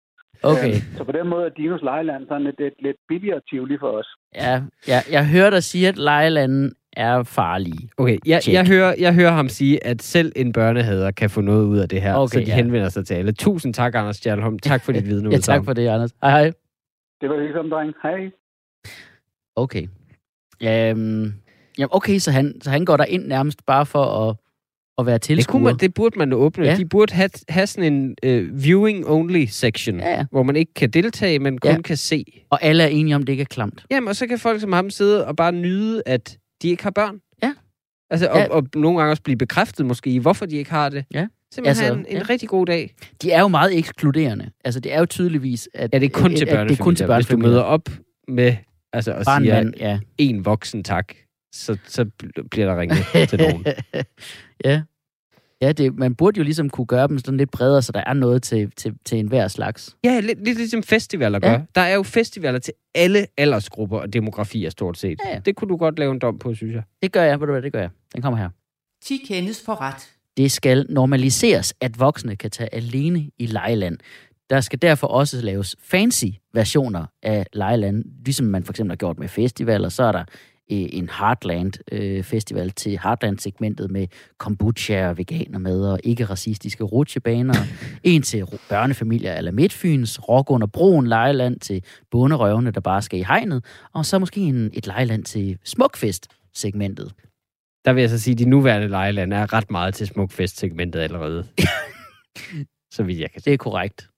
[0.52, 3.76] Okay, Øh, så på den måde er Dinos Lejeland sådan et, et lidt billigere Tivoli
[3.80, 4.08] for os.
[4.34, 4.54] ja,
[4.92, 7.90] ja, jeg hører dig sige, at lejelanden er farlige.
[7.96, 8.54] Okay, jeg, Check.
[8.54, 11.88] jeg, hører, jeg hører ham sige, at selv en børnehader kan få noget ud af
[11.88, 12.54] det her, Okay, så de ja.
[12.54, 13.32] henvender sig til alle.
[13.32, 14.58] Tusind tak, Anders Stjernholm.
[14.58, 16.12] Tak for dit viden Ja, tak for det, Anders.
[16.22, 16.52] Hej, hej.
[17.20, 17.92] Det var ligesom, dreng.
[18.02, 18.30] Hej.
[19.56, 19.86] Okay.
[20.62, 21.32] Øhm,
[21.78, 24.36] ja, okay, så han, så han går der ind nærmest bare for at,
[24.98, 25.52] at være Det, tilskuer.
[25.52, 26.66] kunne man, det burde man åbne.
[26.66, 26.76] Ja.
[26.76, 30.24] De burde have, have sådan en uh, viewing-only section, Ja, ja.
[30.30, 31.80] hvor man ikke kan deltage, men kun Ja.
[31.82, 32.24] kan se.
[32.50, 33.84] Og alle er enige om, det ikke er klamt.
[33.90, 36.90] Jamen, og så kan folk som ham sidde og bare nyde, at de ikke har
[36.90, 37.18] børn.
[37.42, 37.52] Ja.
[38.10, 38.44] Altså, Ja.
[38.48, 41.04] og, og nogle gange også blive bekræftet måske i, hvorfor de ikke har det.
[41.14, 41.26] Ja.
[41.54, 42.22] Simpelthen Altså, en, en ja.
[42.30, 42.94] rigtig god dag.
[43.22, 44.50] De er jo meget ekskluderende.
[44.64, 45.90] Altså, det er jo tydeligvis, at...
[45.92, 46.90] Ja, det er kun til børnefamilier.
[46.90, 47.88] Det er Hvis du møder op
[48.28, 48.56] med,
[48.92, 49.98] altså, og siger mand, ja.
[50.18, 51.14] en voksen tak,
[51.56, 53.66] så, så bl- bliver der ringet til nogen.
[54.64, 54.82] ja.
[55.60, 58.12] Ja, det, man burde jo ligesom kunne gøre dem sådan lidt bredere, så der er
[58.12, 59.96] noget til, til, til enhver slags.
[60.04, 61.50] Ja, lidt, lidt ligesom festivaler gør.
[61.50, 61.60] Ja.
[61.74, 65.18] Der er jo festivaler til alle aldersgrupper og demografier stort set.
[65.26, 65.38] Ja, ja.
[65.38, 66.82] Det kunne du godt lave en dom på, synes jeg.
[67.02, 67.90] Det gør jeg, ved du hvad, det gør jeg.
[68.14, 68.48] Den kommer her.
[69.04, 70.10] 10 kendes for ret.
[70.36, 73.98] Det skal normaliseres, at voksne kan tage alene i lejeland.
[74.50, 79.18] Der skal derfor også laves fancy versioner af lejeland, ligesom man for eksempel har gjort
[79.18, 79.88] med festivaler.
[79.88, 80.24] Så er der
[80.68, 84.06] en Heartland øh, festival til Heartland-segmentet med
[84.38, 87.54] kombucha og veganermad og ikke-racistiske rutsjebaner.
[88.04, 93.22] en til børnefamilier eller Midtfyns, rock under broen lejeland til bonderøvene, der bare skal i
[93.22, 93.64] hegnet.
[93.92, 97.12] Og så måske en, et lejeland til Smukfest-segmentet.
[97.84, 101.46] Der vil jeg så sige, at de nuværende lejelande er ret meget til smukfest-segmentet allerede.
[102.94, 103.42] så vidt jeg kan.
[103.44, 104.08] Det er korrekt.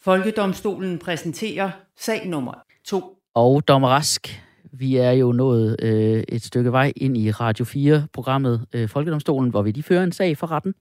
[0.00, 3.15] Folkedomstolen præsenterer sag nummer 2.
[3.36, 8.64] Og dommer Rask, Vi er jo nået øh, et stykke vej ind i Radio 4-programmet
[8.72, 10.74] øh, Folkedomstolen, hvor vi de fører en sag for retten.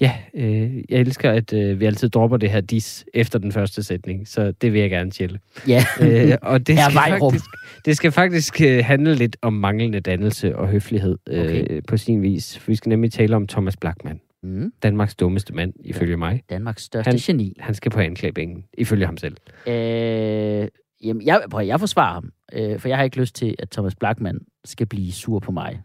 [0.00, 3.82] Ja, øh, jeg elsker, at øh, vi altid dropper det her dis efter den første
[3.82, 5.38] sætning, så det vil jeg gerne tjælle.
[5.68, 7.32] Ja, øh, og det Er skal, Vejrup.
[7.32, 7.44] faktisk,
[7.84, 11.80] det skal faktisk øh, handle lidt om manglende dannelse og høflighed øh, Okay.
[11.88, 12.58] på sin vis.
[12.58, 16.42] For vi skal nemlig tale om Thomas Blackman, mm, Danmarks dummeste mand, ifølge mig.
[16.50, 17.56] Danmarks største Han- geni.
[17.60, 19.36] Han skal på anklagebænken, ifølge ham selv.
[19.66, 20.68] Øh,
[21.04, 23.94] jamen, jeg, prøv, jeg forsvarer ham, øh, for jeg har ikke lyst til, at Thomas
[23.94, 25.82] Blackman skal blive sur på mig.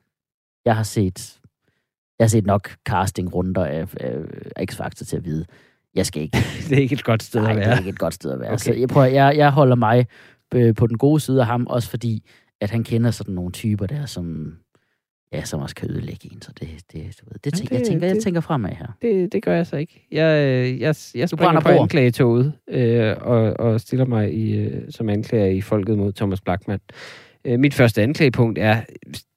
[0.66, 1.40] Jeg har set,
[2.20, 3.88] jeg har set nok casting-runder af,
[4.58, 5.46] af X-Factor til at vide,
[5.96, 6.38] jeg skal ikke
[6.70, 7.78] Det er ikke et godt sted Nej, at det er være.
[7.78, 8.50] ikke et godt sted at være.
[8.50, 8.58] Okay.
[8.58, 10.08] Så jeg, prøver, jeg, jeg holder mig
[10.54, 12.30] øh, på den gode side af ham, også fordi,
[12.62, 14.58] at han kender sådan nogle typer der, som,
[15.34, 16.42] ja, som også kan ødelægge en.
[16.42, 18.88] Så det, det, du ved, det, tænker, det- jeg, tænker, jeg det- tænker fremad her.
[19.02, 20.08] Det, det gør jeg så ikke.
[20.12, 25.10] Jeg, øh, jeg, jeg springer på anklagetoget øh, og, og stiller mig i, øh, som
[25.10, 26.80] anklager i folket mod Thomas Blackman.
[27.46, 28.82] Øh, mit første anklagepunkt er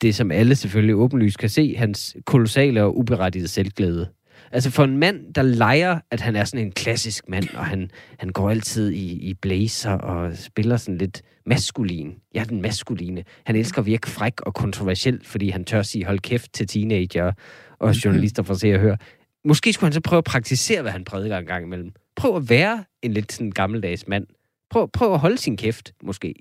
[0.02, 4.08] det, som alle selvfølgelig åbenlyst kan se, hans kolossale og uberettigede selvglæde.
[4.52, 7.90] Altså for en mand, der leger, at han er sådan en klassisk mand, og han,
[8.18, 12.14] han går altid i, i blazer og spiller sådan lidt maskulin.
[12.34, 13.24] Ja, den maskuline.
[13.44, 17.32] Han elsker at virke fræk og kontroversiel, fordi han tør sige hold kæft til teenager
[17.78, 18.96] og journalister for at se og høre.
[19.44, 21.92] Måske skulle han så prøve at praktisere, hvad han prædiker en gang imellem.
[22.16, 24.26] Prøv at være en lidt sådan gammeldags mand.
[24.70, 26.34] Prøv, prøv at holde sin kæft, måske.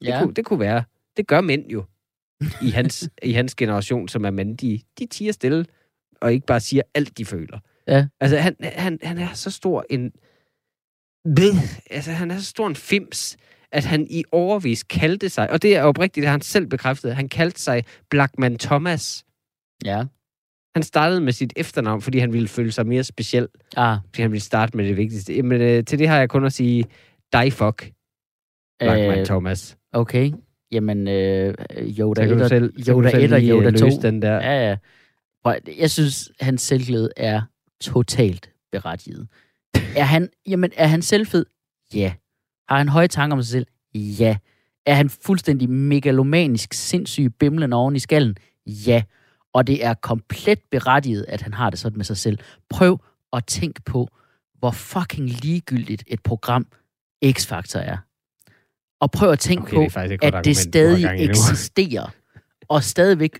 [0.00, 0.22] Det, Ja.
[0.22, 0.84] kunne, det kunne være.
[1.16, 1.84] Det gør mænd jo.
[2.62, 5.66] I hans, i hans generation, som er mænd, de, de tiger stille,
[6.20, 7.58] og ikke bare siger alt, de føler.
[7.88, 8.06] Ja.
[8.20, 10.12] Altså, han, han, han er så stor en...
[11.24, 11.52] Ved,
[11.90, 13.36] altså, han er så stor en fims,
[13.72, 17.16] at han i overvis kaldte sig, og det er oprigtigt, det har han selv bekræftet,
[17.16, 19.24] han kaldte sig Blackman Thomas.
[19.84, 20.04] Ja.
[20.74, 23.48] Han startede med sit efternavn, fordi han ville føle sig mere speciel.
[23.76, 25.36] Ah, Fordi han ville starte med det vigtigste.
[25.36, 26.84] Jamen, øh, til det har jeg kun at sige,
[27.32, 27.90] dig fuck,
[28.78, 29.76] Blackman øh, Thomas.
[29.92, 30.32] okay.
[30.72, 31.54] Jamen, øh,
[31.98, 33.84] Yoda Så kan 1 du og, selv, Yoda selv 1 og lige, øh, Yoda 2.
[33.86, 34.34] løse den der.
[34.34, 34.76] Ja, ja.
[35.78, 37.40] Jeg synes, hans selvglæde er
[37.80, 39.28] totalt berettiget.
[39.96, 41.46] Er han, jamen, er han selvfed?
[41.94, 42.12] Ja.
[42.68, 43.66] Har han høje tanker om sig selv?
[43.94, 44.36] Ja.
[44.86, 48.36] Er han fuldstændig megalomanisk, sindssyg, bimlende oven i skallen?
[48.66, 49.02] Ja.
[49.52, 52.38] Og det er komplet berettiget, at han har det sådan med sig selv.
[52.70, 52.98] Prøv
[53.32, 54.08] at tænke på,
[54.58, 56.66] hvor fucking ligegyldigt et program
[57.24, 57.96] X-Factor er.
[59.00, 62.10] Og prøv at tænke Okay, på, det at det stadig eksisterer,
[62.68, 63.38] og stadigvæk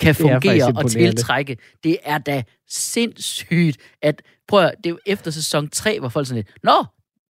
[0.00, 1.56] kan er fungere og tiltrække.
[1.84, 4.22] Det er da sindssygt, at...
[4.48, 6.84] Prøv at, det er jo efter sæson 3, hvor folk sådan lidt, Nå,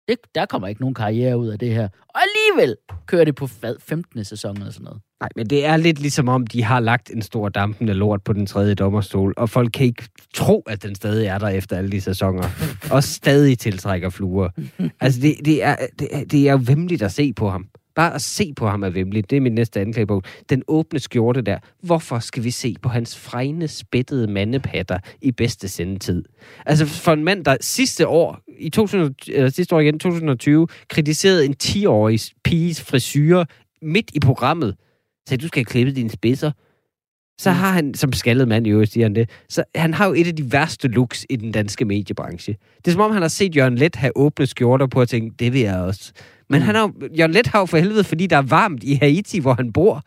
[0.09, 1.89] det, der kommer ikke nogen karriere ud af det her.
[2.09, 4.25] Og alligevel kører det på hvad, 15.
[4.25, 5.01] sæson eller sådan noget.
[5.21, 8.33] Nej, men det er lidt ligesom om, de har lagt en stor dampende lort på
[8.33, 11.91] den tredje dommerstol, og folk kan ikke tro, at den stadig er der efter alle
[11.91, 12.49] de sæsoner,
[12.91, 14.49] og stadig tiltrækker fluer.
[15.01, 17.67] Altså, det, det, er, det, er, det er jo vemmeligt at se på ham.
[17.95, 19.31] Bare at se på ham er vemmeligt.
[19.31, 20.23] Det er min næste anklagebog.
[20.51, 21.59] Den åbne skjorte der.
[21.83, 26.25] Hvorfor skal vi se på hans fregne, spættede mandepatter i bedste sendetid?
[26.67, 31.45] Altså for en mand, der sidste år, i 2000, eller sidste år igen, 2020, kritiserede
[31.45, 33.45] en 10-årig piges frisyrer
[33.83, 34.77] midt i programmet,
[35.29, 36.53] sagde, du skal have klippet dine spidser.
[37.41, 40.15] Så har han, som skaldet mand i øvrigt, siger han det, så han har jo
[40.15, 42.57] et af de værste looks i den danske mediebranche.
[42.77, 45.41] Det er som om, han har set Jørgen Let have åbne skjorter på og tænkt,
[45.41, 46.13] det vil jeg også.
[46.51, 46.67] Men Mm.
[46.67, 49.39] han har, jo- Jørgen Let har jo for helvede, fordi der er varmt i Haiti,
[49.41, 50.03] hvor han bor.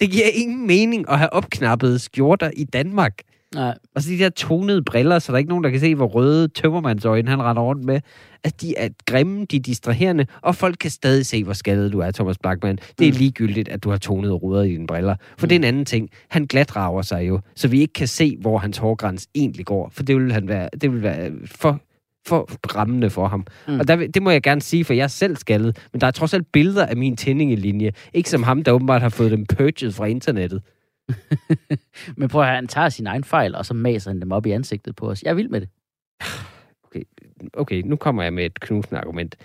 [0.00, 3.12] Det giver ingen mening at have opknappede skjorter i Danmark.
[3.54, 3.74] Nej.
[3.94, 6.06] Og så de der tonede briller, så der er ikke nogen, der kan se, hvor
[6.06, 8.00] røde tømmermandsøjne han render rundt med.
[8.44, 11.98] At de er grimme, de er distraherende, og folk kan stadig se, hvor skaldet du
[11.98, 12.78] er, Thomas Blackman.
[12.98, 13.18] Det er Mm.
[13.18, 15.16] ligegyldigt, at du har tonede ruder i dine briller.
[15.38, 16.08] For det er en anden ting.
[16.28, 19.90] Han glatrager sig jo, så vi ikke kan se, hvor hans hårgræns egentlig går.
[19.92, 21.80] For det vil, han være, det vil være for,
[22.26, 23.46] for rammende for ham.
[23.68, 23.80] Mm.
[23.80, 25.88] Og der, det må jeg gerne sige, for jeg er selv skaldet.
[25.92, 27.92] Men der er trods alt billeder af min tændingelinje.
[28.14, 30.62] Ikke som ham, der åbenbart har fået dem purchased fra internettet.
[32.16, 34.46] Men prøv at høre, han tager sin egen fejl, og så maser han dem op
[34.46, 35.22] i ansigtet på os.
[35.22, 35.68] Jeg er vild med det.
[37.62, 39.36] okay, nu kommer jeg med et knusende argument.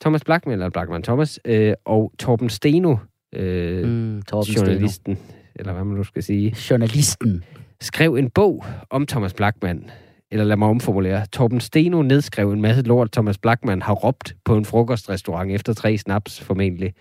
[0.00, 2.96] Thomas Blackman, eller Blackman Thomas, øh, og Torben Steno,
[3.32, 4.66] øh, mm, Torben Steno.
[4.66, 5.18] journalisten,
[5.54, 7.44] eller hvad man nu skal sige, Journalisten.
[7.80, 9.90] skrev en bog om Thomas Blackman.
[10.30, 11.26] Eller lad mig omformulere.
[11.26, 15.98] Torben Steno nedskrev en masse lort, Thomas Blackman har råbt på en frokostrestaurant efter tre
[15.98, 16.94] snaps, formentlig.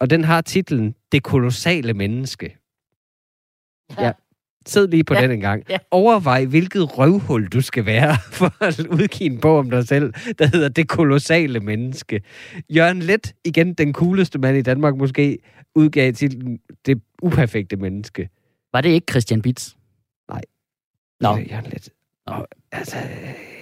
[0.00, 2.56] Og den har titlen Det kolossale menneske.
[3.98, 4.12] Ja.
[4.66, 5.26] Sid lige på Ja, ja.
[5.26, 5.64] den en gang.
[5.68, 5.78] ja.
[5.90, 10.46] Overvej, hvilket røvhul du skal være for at udgive en bog om dig selv, der
[10.46, 12.22] hedder Det kolossale menneske.
[12.70, 15.38] Jørgen Let, igen den cooleste mand i Danmark måske,
[15.74, 18.28] udgav titlen Det uperfekte menneske.
[18.72, 19.74] Var det ikke Christian Bitz?
[20.28, 20.42] Nej.
[21.20, 21.36] Nå.
[21.38, 21.88] Øh, Jørgen Let.
[22.30, 23.60] Og, altså, øh,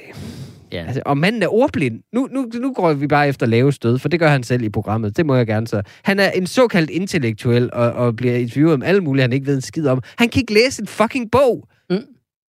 [0.73, 0.85] Ja.
[0.87, 2.01] Altså, og manden er ordblind.
[2.13, 4.69] Nu, nu, nu går vi bare efter lave stød, for det gør han selv i
[4.69, 5.17] programmet.
[5.17, 5.83] Det må jeg gerne så.
[6.03, 9.55] Han er en såkaldt intellektuel, og, og bliver interviewet om alle mulige, han ikke ved
[9.55, 10.03] en skid om.
[10.19, 11.69] Han kan ikke læse en fucking bog.
[11.91, 11.97] Mm.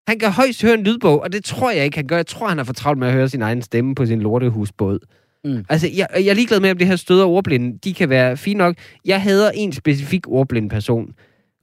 [0.09, 2.17] Han kan højst høre en lydbog, og det tror jeg ikke, han gør.
[2.17, 4.99] Jeg tror, han har for travlt med at høre sin egen stemme på sin lortehusbåd.
[5.45, 5.65] Mm.
[5.69, 8.37] Altså, jeg, jeg er ligeglad med, om det her stød og ordblinde, de kan være
[8.37, 8.75] fine nok.
[9.05, 11.13] Jeg hader en specifik ordblind person.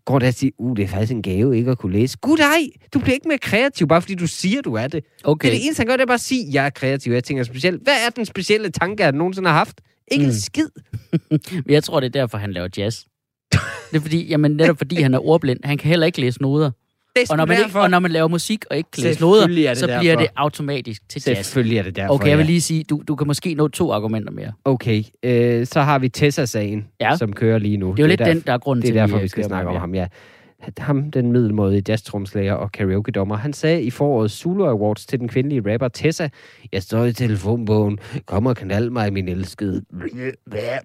[0.05, 2.17] Går der og siger, uh, det er faktisk en gave ikke at kunne læse.
[2.21, 5.03] Gud nej, du bliver ikke mere kreativ, bare fordi du siger, du er det.
[5.23, 5.47] Okay.
[5.47, 7.23] Det er det eneste, han gør, det er bare at sige, jeg er kreativ, jeg
[7.23, 7.83] tænker specielt.
[7.83, 9.81] Hvad er den specielle tanke, han nogensinde har haft?
[10.11, 10.29] Ikke mm.
[10.29, 10.69] En skid.
[11.29, 13.03] Men jeg tror, det er derfor, han laver jazz.
[13.91, 15.59] Det er fordi, jamen netop fordi han er ordblind.
[15.63, 16.71] Han kan heller ikke læse noder.
[17.15, 19.13] Det er Og når, man ikke, og når man laver musik og ikke kan læse
[19.13, 19.99] Selvfølgelig er noder, så derfor.
[20.01, 21.37] bliver det automatisk til jazz.
[21.45, 23.91] Selvfølgelig er det derfor, Okay, jeg vil lige sige, du, du kan måske nå to
[23.91, 24.51] argumenter mere.
[24.65, 27.15] Okay, øh, så har vi Tessa-sagen, Ja.
[27.17, 27.91] som kører lige nu.
[27.91, 29.41] Det er jo lidt derfor, den, der er grunden Det er til, derfor, vi skal
[29.43, 30.07] kører snakke om ham, ja.
[30.77, 35.73] Ham, den middelmådige jazztrumslager og karaoke-dommer, han sagde i foråret Zulu Awards til den kvindelige
[35.73, 36.29] rapper Tessa,
[36.73, 39.81] jeg står i telefonbogen, kom og knald mig, min elskede.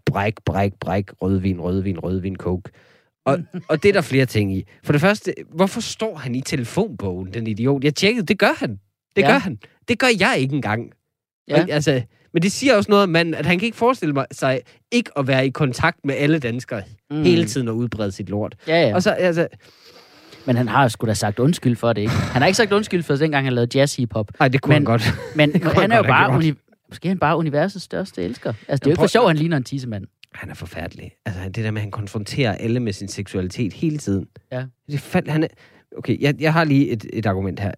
[0.07, 2.71] Bræk, bræk, bræk, rødvin, rødvin, rødvin, coke.
[3.33, 4.64] Og, og det er der flere ting i.
[4.85, 7.85] For det første, hvorfor står han i telefonbogen, den idiot?
[7.85, 8.71] Jeg tjekkede, det gør han.
[9.16, 9.31] Det Ja.
[9.31, 9.59] gør han.
[9.88, 10.90] Det gør jeg ikke engang.
[11.49, 11.62] Ja.
[11.62, 14.27] Og, altså, men det siger også noget om manden, at han kan ikke forestille mig
[14.33, 14.61] sig
[14.93, 17.23] ikke at være i kontakt med alle danskere mm.
[17.23, 18.55] hele tiden og udbrede sit lort.
[18.69, 18.95] Ja, ja.
[18.95, 19.49] Og så, altså,
[20.47, 22.12] Men han har sgu da sagt undskyld for det, ikke?
[22.12, 24.31] Han har ikke sagt undskyld for dengang, han lavede jazz hip-hop.
[24.40, 25.03] nej, det kunne Men- han godt.
[25.37, 26.37] Men kunne han er jo han bare...
[26.38, 28.49] Uni- Måske er han bare universets største elsker.
[28.49, 30.05] Altså, det er jo ikke for sjov, at han ligner en tissemand.
[30.35, 31.12] Han er forfærdelig.
[31.27, 34.27] Altså, det der med, at han konfronterer alle med sin seksualitet hele tiden.
[34.53, 34.64] Ja.
[34.90, 35.49] Det fald, han er...
[35.97, 37.73] Okay, jeg, jeg har lige et, et argument her.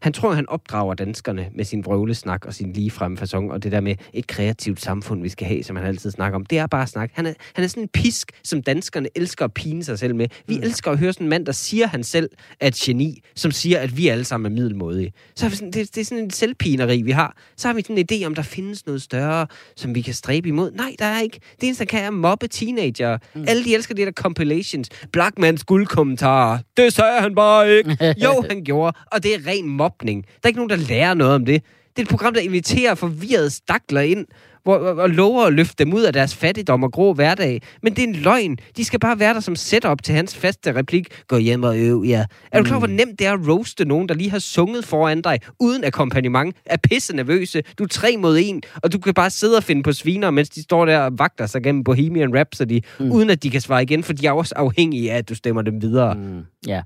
[0.00, 3.80] Han tror, han opdrager danskerne med sin vrøvlesnak og sin ligefremme fasong, og det der
[3.80, 6.46] med et kreativt samfund, vi skal have, som han altid snakker om.
[6.46, 7.10] Det er bare snak.
[7.14, 10.26] Han er, han er sådan en pisk, som danskerne elsker at pine sig selv med.
[10.46, 10.62] Vi mm.
[10.62, 12.30] elsker at høre sådan en mand, der siger, han selv
[12.60, 15.12] er et geni, som siger, at vi alle sammen er middelmådige.
[15.36, 17.36] Så er vi sådan, det, det er sådan en selvpineri, vi har.
[17.56, 20.48] Så har vi sådan en idé om, der findes noget større, som vi kan stræbe
[20.48, 20.72] imod.
[20.72, 21.40] Nej, der er ikke.
[21.60, 23.18] Det eneste, der kan, er at mobbe teenager.
[23.34, 23.44] Mm.
[23.48, 24.88] Alle de elsker det der compilations.
[25.12, 26.58] Blackmans guldkommentarer.
[26.76, 27.98] Det sagde han bare ikke.
[28.24, 28.96] Jo, han gjorde.
[29.12, 30.24] Og det er ren mobning.
[30.24, 31.62] Der er ikke nogen, der lærer noget om det.
[31.96, 34.26] Det er et program, der inviterer forvirrede stakler ind,
[34.62, 37.62] hvor, og, lover at løfte dem ud af deres fattigdom og grå hverdag.
[37.82, 38.56] Men det er en løgn.
[38.76, 41.06] De skal bare være der som setup til hans faste replik.
[41.28, 42.24] Gå hjem og øv, ja.
[42.52, 45.22] Er du klar, hvor nemt det er at roaste nogen, der lige har sunget foran
[45.22, 47.62] dig, uden akkompagnement, er pisse nervøse.
[47.78, 50.48] Du er tre mod en, og du kan bare sidde og finde på sviner, mens
[50.48, 53.12] de står der og vagter sig gennem Bohemian Rhapsody, mm.
[53.12, 55.62] uden at de kan svare igen, for de er også afhængige af, at du stemmer
[55.62, 56.14] dem videre.
[56.14, 56.20] Mm.
[56.20, 56.82] Mm, ja.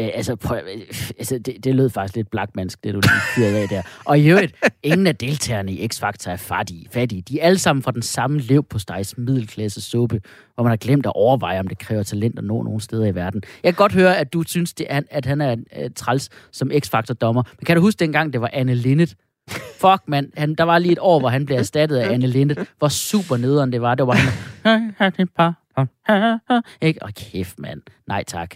[0.00, 0.58] Øh, altså, prøv,
[1.18, 3.82] altså det, det lød faktisk lidt blackmansk, det du lige fyrede af der.
[4.04, 6.86] Og i øvrigt, ingen af deltagerne i X-Factor er fattige.
[6.90, 7.22] fattige.
[7.22, 10.20] De er alle sammen fra den samme lev på stejs middelklasse suppe,
[10.54, 13.14] hvor man har glemt at overveje, om det kræver talent at nå nogen steder i
[13.14, 13.42] verden.
[13.62, 16.70] Jeg kan godt høre, at du synes, det er, at han er uh, træls som
[16.70, 17.42] X-Factor-dommer.
[17.58, 19.14] Men kan du huske dengang, det var Anne Linnet?
[19.80, 20.32] Fuck, mand.
[20.36, 22.68] Han, der var lige et år, hvor han blev erstattet af Anne Lindet.
[22.78, 23.94] Hvor super nederen det var.
[23.94, 24.32] Det var han...
[26.82, 27.04] Ikke?
[27.04, 27.82] Åh, kæft, mand.
[28.06, 28.54] Nej, tak.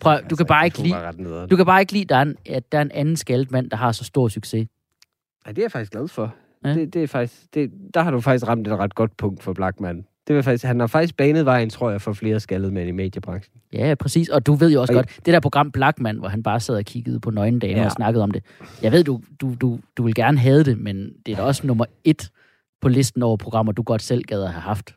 [0.00, 2.72] Prøv, du kan bare ikke lide, du kan bare ikke lide, der er en, at
[2.72, 4.66] der er en anden skaldet mand, der har så stor succes.
[5.46, 6.34] Ja, det er jeg faktisk glad for.
[6.64, 6.74] Ja.
[6.74, 9.52] Det, det er faktisk, det, der har du faktisk ramt et ret godt punkt for
[9.52, 10.04] Blackman.
[10.28, 12.92] Det var faktisk, han har faktisk banet vejen, tror jeg, for flere skaldede mænd i
[12.92, 13.60] mediebranchen.
[13.72, 14.28] Ja, præcis.
[14.28, 16.76] Og du ved jo også Og- godt, det der program Blackman, hvor han bare sad
[16.76, 17.78] og kiggede på nøgne damer.
[17.80, 17.84] Ja.
[17.84, 18.42] og snakkede om det.
[18.82, 21.66] Jeg ved, du, du, du, du vil gerne have det, men det er da også
[21.66, 22.30] nummer et
[22.80, 24.94] på listen over programmer, du godt selv gad at have haft.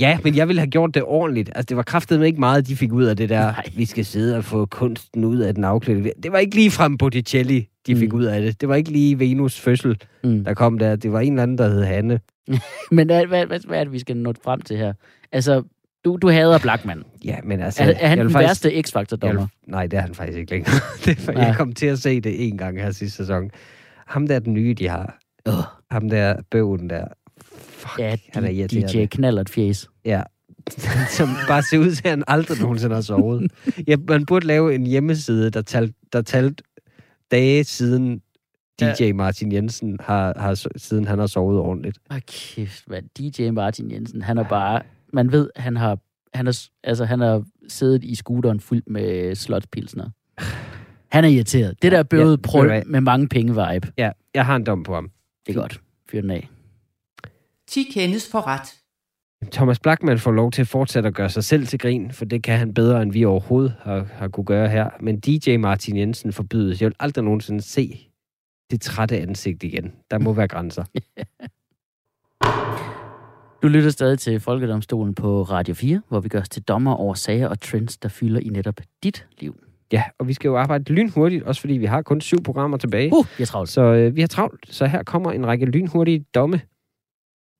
[0.00, 1.48] Ja, men jeg ville have gjort det ordentligt.
[1.54, 3.64] Altså, det var kraftedeme ikke meget, de fik ud af det der, Nej.
[3.76, 6.12] Vi skal sidde og få kunsten ud af den afklædte.
[6.22, 8.18] Det var ikke lige frem Botticelli, de fik Mm.
[8.18, 8.60] ud af det.
[8.60, 10.44] Det var ikke lige Venus fødsel, Mm.
[10.44, 10.96] der kom der.
[10.96, 12.20] Det var en eller anden, der hed Hanne.
[12.90, 14.92] Men hvad, hvad, hvad, hvad er det, vi skal nå frem til her?
[15.32, 15.62] Altså,
[16.04, 17.02] du, du hader Blackman.
[17.24, 17.82] Ja, men altså...
[17.82, 19.40] Er, er han den vil værste jeg X-Factor-dommer?
[19.40, 20.74] vil, Nej, det er han faktisk ikke længere.
[21.04, 23.50] det er, jeg kom til at se det en gang her sidste sæson.
[24.06, 25.18] Ham der er den nye, de har.
[25.46, 25.54] Åh.
[25.90, 27.04] Ham der bøven der.
[27.82, 28.66] Fuck, Ja, han er.
[28.66, 29.88] DJ Knallert Fjes.
[30.04, 30.22] Ja.
[31.16, 33.52] Som bare ser ud til, at han aldrig nogensinde har sovet.
[33.86, 36.64] Ja, man burde lave en hjemmeside, der talte, der talte
[37.30, 38.22] dage siden
[38.80, 41.98] DJ Martin Jensen har, har, siden han har sovet ordentligt.
[42.10, 43.04] Åh, kæft, mand.
[43.18, 44.82] DJ Martin Jensen, han er bare...
[45.12, 45.98] Man ved, han har,
[46.34, 50.10] han er, altså, han har siddet i scooteren fyldt med slotspilsner.
[51.08, 51.82] Han er irriteret.
[51.82, 53.92] Det der bøvede Ja, ja, prøv med mange penge vibe.
[53.98, 55.10] Ja, jeg har en dom på ham.
[55.46, 55.80] Det er godt.
[56.10, 56.48] Fyr den af.
[57.72, 58.74] 10 kendes for ret.
[59.52, 62.42] Thomas Blackman får lov til at fortsætte at gøre sig selv til grin, for det
[62.42, 64.90] kan han bedre, end vi overhovedet har, har kunne gøre her.
[65.00, 66.80] Men DJ Martin Jensen forbydes.
[66.80, 68.08] Jeg vil aldrig nogensinde se
[68.70, 69.92] det trætte ansigt igen.
[70.10, 70.84] Der må være grænser.
[73.62, 77.14] Du lytter stadig til Folkedomstolen på Radio 4, hvor vi gør os til dommer over
[77.14, 79.56] sager og trends, der fylder i netop dit liv.
[79.92, 83.12] Ja, og vi skal jo arbejde lynhurtigt, også fordi vi har kun syv programmer tilbage.
[83.14, 83.70] Uh, vi er travlt.
[83.70, 86.60] Så øh, vi har travlt, så her kommer en række lynhurtige domme.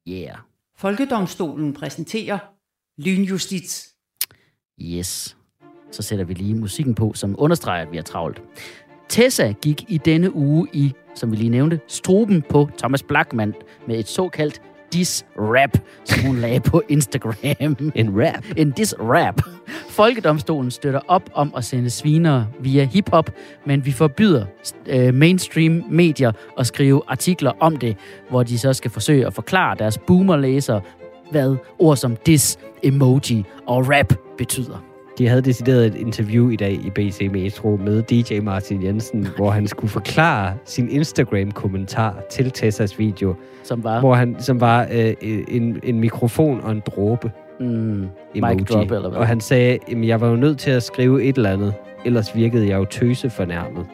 [0.09, 0.37] Yeah.
[0.77, 2.39] Folkedomstolen præsenterer
[2.99, 3.89] lynjustits.
[4.81, 5.37] Yes.
[5.91, 8.43] Så sætter vi lige musikken på, som understreger, at vi er travlt.
[9.09, 13.55] Tessa gik i denne uge i, som vi lige nævnte, struben på Thomas Blackman
[13.87, 14.63] med et såkaldt
[14.93, 17.77] dis-rap, som hun lagde på Instagram.
[17.95, 18.45] En rap.
[18.57, 19.41] En dis-rap.
[19.89, 23.31] Folkedomstolen støtter op om at sende svinere via hiphop,
[23.67, 24.45] men vi forbyder
[24.87, 27.97] øh, mainstream medier at skrive artikler om det,
[28.31, 30.81] hvor de så skal forsøge at forklare deres boomerlæsere,
[31.31, 34.92] hvad ord som dis, emoji og rap betyder.
[35.19, 39.51] De havde decideret et interview i dag i BC Metro med DJ Martin Jensen, hvor
[39.51, 45.15] han skulle forklare sin Instagram-kommentar til Tessas video, Som var hvor han, som var øh,
[45.49, 48.55] en, en mikrofon og en dråbe mm, emoji.
[48.55, 49.19] mic drop, eller hvad?
[49.19, 52.37] Og han sagde, at jeg var jo nødt til at skrive et eller andet, ellers
[52.37, 53.87] virkede jeg jo tøse fornærmet.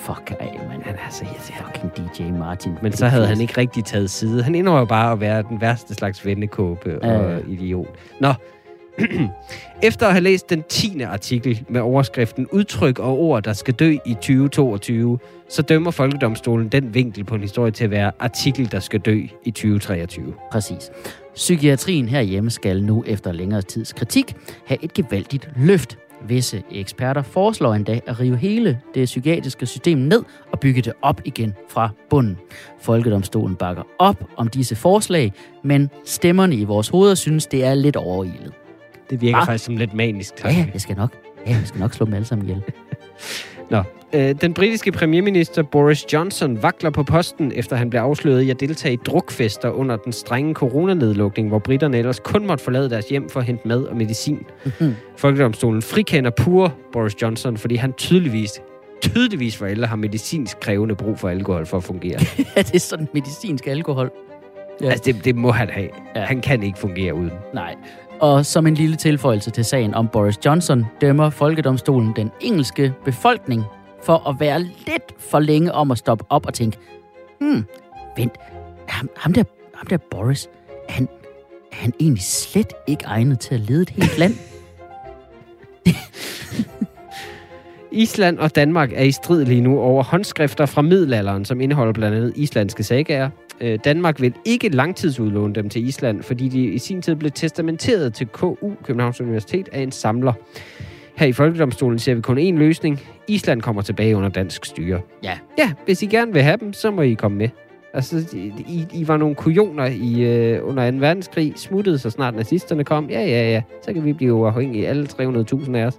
[0.00, 0.82] Fuck af, mand.
[0.82, 1.90] Han er så irriterende.
[1.92, 2.72] Fucking DJ Martin.
[2.82, 4.42] Men så havde han ikke rigtig taget side.
[4.42, 7.86] Han indrømmer bare at være den værste slags vennekåbe Ja, og idiot.
[8.20, 8.32] Nå.
[9.82, 11.00] Efter at have læst den 10.
[11.00, 16.94] artikel med overskriften Udtryk og ord, der skal dø i 2022, så dømmer Folkedomstolen den
[16.94, 20.34] vinkel på en historie til at være artikel, der skal dø i 2023.
[20.52, 20.90] Præcis.
[21.34, 25.98] Psykiatrien herhjemme skal nu efter længere tids kritik have et gevaldigt løft.
[26.28, 30.22] Visse eksperter foreslår endda at rive hele det psykiatriske system ned
[30.52, 32.38] og bygge det op igen fra bunden.
[32.80, 35.32] Folkedomstolen bakker op om disse forslag,
[35.64, 38.52] men stemmerne i vores hoveder synes, det er lidt overilet.
[39.10, 39.44] Det virker Hva?
[39.44, 40.44] faktisk som lidt manisk.
[40.44, 41.16] Ja, ja, jeg skal nok.
[41.46, 42.62] Ja, jeg skal nok slå dem alle sammen ihjel.
[43.70, 43.82] Nå.
[44.14, 48.60] Øh, den britiske premierminister Boris Johnson vakler på posten, efter han blev afsløret i at
[48.60, 53.28] deltage i drukfester under den strenge coronanedlukning, hvor britterne ellers kun måtte forlade deres hjem
[53.28, 54.46] for at hente mad og medicin.
[54.64, 54.94] Mhm.
[55.16, 58.50] Folkedomstolen frikender pur Boris Johnson, fordi han tydeligvis,
[59.02, 62.18] tydeligvis for alle har medicinsk krævende brug for alkohol for at fungere.
[62.56, 64.10] ja, det er sådan medicinsk alkohol.
[64.80, 64.90] Ja.
[64.90, 65.88] altså, det, det må han have.
[66.16, 66.20] Ja.
[66.24, 67.32] Han kan ikke fungere uden.
[67.54, 67.74] Nej.
[68.20, 73.64] Og som en lille tilføjelse til sagen om Boris Johnson, dømmer Folkedomstolen den engelske befolkning
[74.02, 76.78] for at være lidt for længe om at stoppe op og tænke,
[77.40, 77.64] hmm,
[78.16, 78.32] vent,
[78.88, 80.48] ham, ham, der, ham der Boris,
[80.88, 81.08] er han,
[81.72, 84.34] er han egentlig slet ikke egnet til at lede et helt land?
[87.92, 92.16] Island og Danmark er i strid lige nu over håndskrifter fra middelalderen, som indeholder blandt
[92.16, 93.30] andet islandske sagaer.
[93.60, 98.14] Øh, Danmark vil ikke langtidsudlåne dem til Island, fordi de i sin tid blev testamenteret
[98.14, 100.32] til KU, Københavns Universitet, af en samler.
[101.16, 103.00] Her i Folkedomstolen ser vi kun én løsning.
[103.28, 105.00] Island kommer tilbage under dansk styre.
[105.22, 105.38] Ja.
[105.58, 107.48] Ja, hvis I gerne vil have dem, så må I komme med.
[107.94, 108.36] Altså,
[108.68, 110.96] I, I var nogle kujoner i, øh, under 2.
[110.96, 113.10] verdenskrig, smuttede så snart nazisterne kom.
[113.10, 115.98] Ja, ja, ja, så kan vi blive uafhængige, alle 300.000 af os.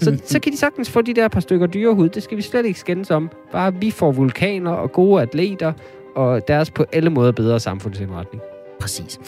[0.00, 2.08] Så, så kan de sagtens få de der par stykker dyrehud.
[2.08, 3.30] Det skal vi slet ikke skændes om.
[3.52, 5.72] Bare vi får vulkaner og gode atleter,
[6.14, 8.42] og deres på alle måder bedre samfundsindretning.
[8.80, 9.20] Præcis.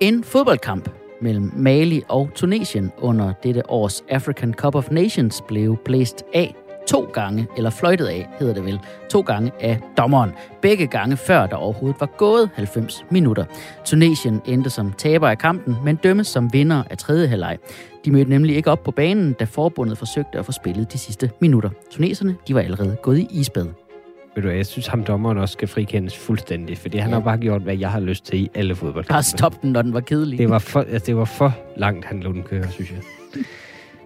[0.00, 6.24] En fodboldkamp mellem Mali og Tunesien under dette års African Cup of Nations blev blæst
[6.34, 6.54] af
[6.86, 8.80] to gange, eller fløjtet af, hedder det vel,
[9.10, 10.30] to gange af dommeren.
[10.62, 13.44] Begge gange før der overhovedet var gået 90 minutter.
[13.84, 17.58] Tunesien endte som taber af kampen, men dømmes som vinder af tredje halvleg.
[18.04, 21.30] De mødte nemlig ikke op på banen, da forbundet forsøgte at få spillet de sidste
[21.40, 21.70] minutter.
[21.90, 23.85] Tuneserne, de var allerede gået i isbad.
[24.36, 27.14] Ved du, hvad, jeg synes, ham dommeren også skal frikendes fuldstændig, fordi han Ja.
[27.16, 29.12] har bare gjort, hvad jeg har lyst til i alle fodboldkampe.
[29.12, 30.38] Bare stop den, når den var kedelig.
[30.38, 32.98] Det var for, altså, det var for langt, han lå den køre, synes jeg.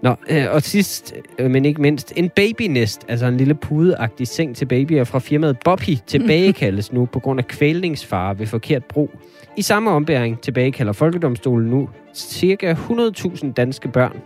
[0.02, 4.56] Nå, øh, og sidst, øh, men ikke mindst, en babynest, altså en lille pudeagtig seng
[4.56, 9.10] til babyer fra firmaet Bobby, tilbagekaldes nu på grund af kvælningsfare ved forkert brug.
[9.56, 14.16] I samme ombæring tilbagekalder Folkedomstolen nu cirka 100.000 danske børn,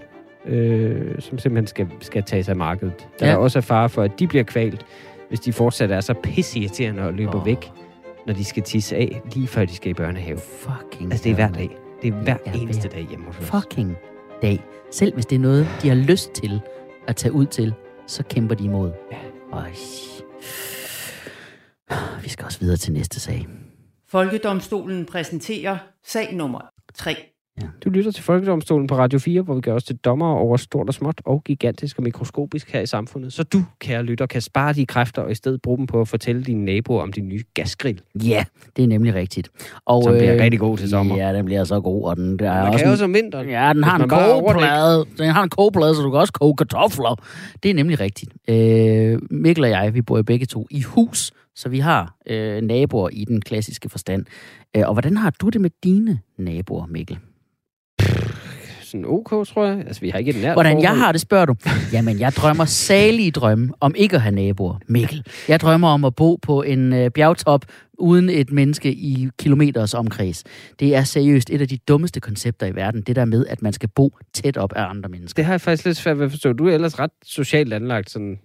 [0.46, 3.06] øh, som simpelthen skal, skal tage sig af markedet.
[3.20, 3.32] Der Ja.
[3.32, 4.86] er også fare for, at de bliver kvalt,
[5.28, 7.46] hvis de fortsat er så pisseirriterende og løber oh.
[7.46, 7.70] væk,
[8.26, 10.38] når de skal tisse af, lige før de skal i børnehave.
[10.38, 11.70] Fucking Altså, det er hver dag.
[12.02, 13.44] Det er hver er eneste hver dag hjemme hos os.
[13.44, 13.96] fucking
[14.42, 14.64] dag.
[14.90, 16.60] Selv hvis det er noget, de har lyst til
[17.08, 17.74] at tage ud til,
[18.06, 18.92] så kæmper de imod.
[19.12, 19.18] Ja.
[19.52, 19.70] Øj.
[22.22, 23.46] Vi skal også videre til næste sag.
[24.08, 26.60] Folkedomstolen præsenterer sag nummer
[26.94, 27.33] 3.
[27.84, 30.88] Du lytter til Folkedomstolen på Radio 4, hvor vi gør os til dommer over stort
[30.88, 33.32] og småt og gigantisk og mikroskopisk her i samfundet.
[33.32, 36.08] Så du, kære lytter, kan spare de kræfter og i stedet bruge dem på at
[36.08, 38.44] fortælle dine naboer om din nye gasgrill, Ja,
[38.76, 39.48] det er nemlig rigtigt.
[39.86, 41.16] Og, som bliver rigtig god til sommer.
[41.16, 42.78] Ja, den bliver så god, og den der er Man også...
[42.78, 43.48] kan en- også om vinteren.
[43.48, 45.04] Ja, den har en er kogeplade.
[45.18, 47.14] Den har en kogeplade, så du kan også koge kartofler.
[47.62, 48.32] Det er nemlig rigtigt.
[48.48, 53.08] Øh, Mikkel og jeg, vi bor begge to i hus, så vi har øh, naboer
[53.12, 54.24] i den klassiske forstand.
[54.76, 57.18] Øh, og hvordan har du det med dine naboer, Mikkel?
[58.94, 59.78] Sådan OK, tror jeg.
[59.78, 60.98] Altså, vi har ikke et nært Hvordan jeg forhold.
[60.98, 61.54] har det, spørger du?
[61.92, 65.26] Jamen, jeg drømmer salige drømme om ikke at have naboer, Mikkel.
[65.48, 67.64] Jeg drømmer om at bo på en øh, bjergtop
[67.98, 70.44] uden et menneske i kilometers omkreds.
[70.80, 73.72] Det er seriøst et af de dummeste koncepter i verden, det der med, at man
[73.72, 75.36] skal bo tæt op af andre mennesker.
[75.36, 76.52] Det har jeg faktisk lidt svært ved at forstå.
[76.52, 78.38] Du er ellers ret socialt anlagt, sådan...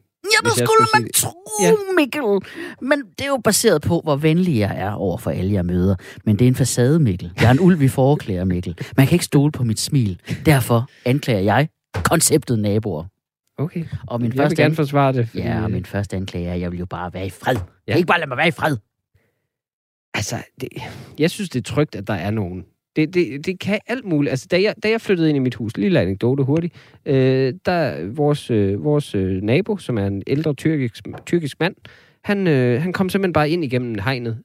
[0.43, 1.71] Ja, det hvis jeg skulle man sige tro, Ja.
[1.97, 2.49] Mikkel.
[2.81, 5.95] Men det er jo baseret på, hvor venlig jeg er over for alle, jeg møder.
[6.25, 7.31] Men det er en facade, Mikkel.
[7.41, 8.77] Jeg er en ulv i forklæder, Mikkel.
[8.97, 10.19] Man kan ikke stole på mit smil.
[10.45, 13.03] Derfor anklager jeg konceptet naboer.
[13.57, 13.85] Okay.
[14.07, 15.29] Og min Jeg vil første gerne forsvare det.
[15.29, 17.55] Fordi, Ja, og min første anklage er, at jeg vil jo bare være i fred.
[17.55, 17.61] Ja.
[17.87, 18.77] Jeg ikke bare lade mig være i fred.
[20.13, 20.69] Altså, det,
[21.19, 22.63] jeg synes, det er trygt, at der er nogen.
[22.95, 24.31] Det, det, det kan alt muligt.
[24.31, 26.73] Altså, da jeg, da jeg flyttede ind i mit hus, lille anekdote hurtigt,
[27.05, 31.75] øh, der vores, øh, vores øh, nabo, som er en ældre tyrkisk, tyrkisk mand,
[32.23, 34.37] han, øh, han kom simpelthen bare ind igennem hegnet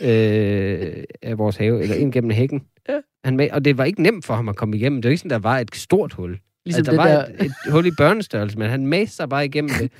[0.00, 2.62] øh, af vores have, eller ind gennem hækken.
[2.88, 2.98] Ja.
[3.24, 5.02] Han med, og det var ikke nemt for ham at komme igennem.
[5.02, 6.38] Det var ikke sådan, der var et stort hul.
[6.64, 7.44] Ligesom altså, det der var der...
[7.44, 9.92] Et, et hul i børnestørrelse, men han mæste sig bare igennem det.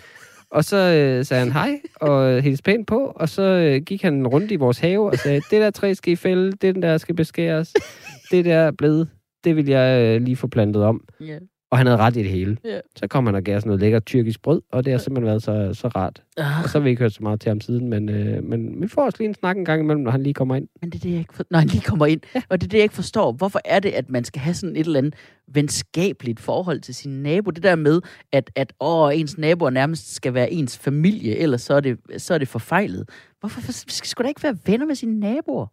[0.50, 4.26] Og så øh, sagde han hej, og hilste pænt på, og så øh, gik han
[4.26, 6.98] rundt i vores have og sagde, det der træ skal i fælde, det den der
[6.98, 7.74] skal beskæres,
[8.30, 9.08] det der er blevet,
[9.44, 11.04] det vil jeg øh, lige få plantet om.
[11.20, 11.38] Ja.
[11.70, 12.56] Og han havde ret i det hele.
[12.64, 12.80] Ja.
[12.96, 15.42] Så kom han og gav sådan noget lækkert tyrkisk brød, og det har simpelthen været
[15.42, 16.22] så, så rart.
[16.36, 18.82] Ah, Og så har vi ikke hørt så meget til ham siden, men, øh, men
[18.82, 20.68] vi får også lige en snak en gang imellem, når han lige kommer ind.
[20.80, 21.44] men det er det, jeg ikke for...
[21.50, 22.20] Når han lige kommer ind.
[22.34, 22.42] Ja.
[22.48, 23.32] Og det er det, jeg ikke forstår.
[23.32, 25.14] Hvorfor er det, at man skal have sådan et eller andet
[25.54, 27.50] venskabeligt forhold til sin nabo?
[27.50, 28.00] Det der med,
[28.32, 32.34] at, at åh, ens naboer nærmest skal være ens familie, ellers så er det, så
[32.34, 33.08] er det forfejlet.
[33.40, 35.66] Hvorfor for, skal sgu da ikke være venner med sine naboer?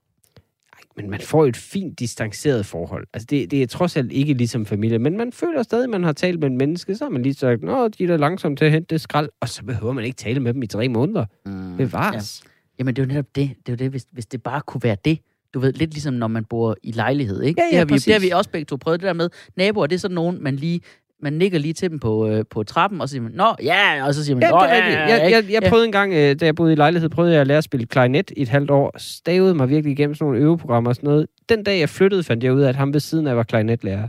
[0.98, 3.08] Men man får et fint distanceret forhold.
[3.14, 6.04] Altså, det, det er trods alt ikke ligesom familie, men man føler stadig, at man
[6.04, 8.58] har talt med en menneske, så har man lige sagt, nå, de er da langsomt
[8.58, 10.90] til at hente det skrald, og så behøver man ikke tale med dem i tre
[10.90, 11.26] måneder.
[11.46, 11.78] Mm.
[11.78, 12.44] Bevares.
[12.46, 12.50] Ja.
[12.80, 13.50] Jamen, det er jo netop det.
[13.50, 15.20] Det er jo det, hvis, hvis det bare kunne være det.
[15.54, 17.62] Du ved, lidt ligesom når man bor i lejlighed, ikke?
[17.62, 18.06] Ja, ja, det, har vi, præcis.
[18.06, 20.44] det har vi også begge to prøvet, det der med, naboer, det er sådan nogen,
[20.44, 20.82] man lige
[21.26, 24.06] man nikker lige til dem på, øh, på trappen, og så siger man, nå, ja,
[24.08, 25.00] og så siger man, Ja, nå, det er rigtigt.
[25.00, 25.70] Jeg, jeg, jeg ja.
[25.70, 27.86] prøvede en gang, øh, da jeg boede i lejlighed, prøvede jeg at lære at spille
[27.86, 28.96] klarinet i et halvt år.
[28.98, 31.28] Stavede mig virkelig igennem sådan nogle øveprogrammer og sådan noget.
[31.50, 34.08] Den dag, jeg flyttede, fandt jeg ud af, at ham ved siden af var klarinetlærer.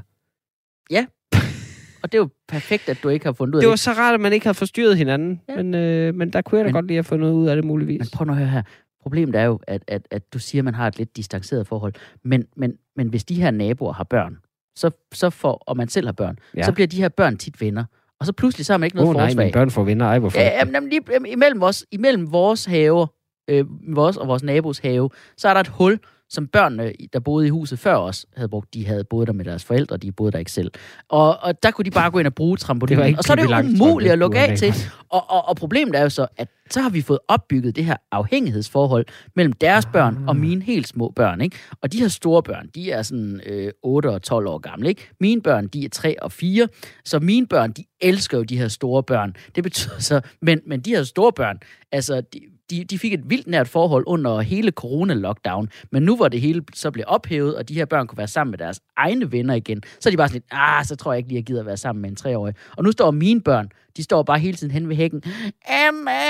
[2.03, 3.71] Og det er jo perfekt, at du ikke har fundet ud af Det det.
[3.71, 5.41] var så rart, at man ikke havde forstyrret hinanden.
[5.49, 5.53] Ja.
[5.55, 5.63] Ja.
[5.63, 7.65] Men, øh, men der kunne jeg da Men- godt lige have fundet ud af det
[7.65, 7.99] muligvis.
[7.99, 8.63] Men prøv nu at høre her.
[9.03, 11.93] Problemet er jo, at, at, at du siger, at man har et lidt distanceret forhold.
[12.25, 14.37] Men, men, men hvis de her naboer har børn,
[14.77, 16.63] så, så får, og man selv har børn, ja.
[16.63, 17.85] Så bliver de her børn tit venner.
[18.21, 19.45] Og så pludselig så har man ikke noget oh, nej, forsvag.
[19.45, 20.07] mine børn får venner.
[20.07, 20.39] Ej, hvorfor?
[20.39, 23.07] Ja, jamen, jamen, lige, imellem, vores, imellem vores haver,
[23.49, 23.65] øh,
[23.95, 25.99] vores og vores nabos have, så er der et hul,
[26.31, 28.75] som børnene, der boede i huset før os, havde brugt.
[28.75, 30.71] De havde boet der med deres forældre, de boede der ikke selv.
[31.09, 33.19] Og, og der kunne de bare gå ind og bruge trampolinen.
[33.19, 34.75] Og så er det jo umuligt at lukke af til.
[35.09, 37.97] Og, og, og problemet er jo så, at så har vi fået opbygget det her
[38.11, 39.07] afhængighedsforhold
[39.37, 41.41] mellem deres børn og mine helt små børn.
[41.41, 41.57] Ikke?
[41.81, 44.89] Og de her store børn, de er sådan øh, 8 og 12 år gamle.
[44.89, 45.09] Ikke?
[45.21, 46.69] Mine børn, de er 3 og 4.
[47.05, 49.35] Så mine børn, de elsker jo de her store børn.
[49.55, 51.59] Det betyder så, men, men de her store børn,
[51.93, 52.41] altså, de,
[52.71, 55.69] de, de fik et vildt nært forhold under hele corona-lockdown.
[55.91, 58.51] Men nu hvor det hele så blev ophævet, og de her børn kunne være sammen
[58.51, 61.19] med deres egne venner igen, så er de bare sådan lidt, ah, så tror jeg
[61.19, 62.55] ikke lige, jeg gider være sammen med en treårig.
[62.77, 65.23] Og nu står mine børn, de står bare hele tiden hen ved hækken.
[65.89, 66.21] Emma,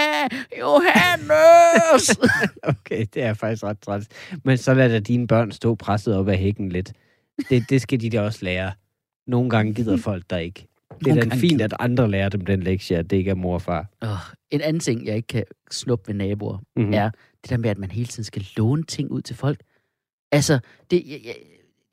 [0.60, 2.18] Johannes!
[2.62, 4.06] Okay, det er faktisk ret træt.
[4.44, 6.92] Men så lad da dine børn stå presset op af hækken lidt.
[7.50, 8.72] Det, det skal de da også lære.
[9.26, 10.66] Nogle gange gider folk der ikke.
[11.04, 13.54] Det er da fint, at andre lærer dem den lektie, at det ikke er mor
[13.54, 13.86] og far.
[14.02, 14.08] oh,
[14.50, 16.92] en anden ting, jeg ikke kan snuppe ved naboer, Mm-hmm.
[16.92, 17.10] er
[17.42, 19.60] det der med, at man hele tiden skal låne ting ud til folk.
[20.32, 20.58] Altså,
[20.90, 21.34] det, jeg, jeg,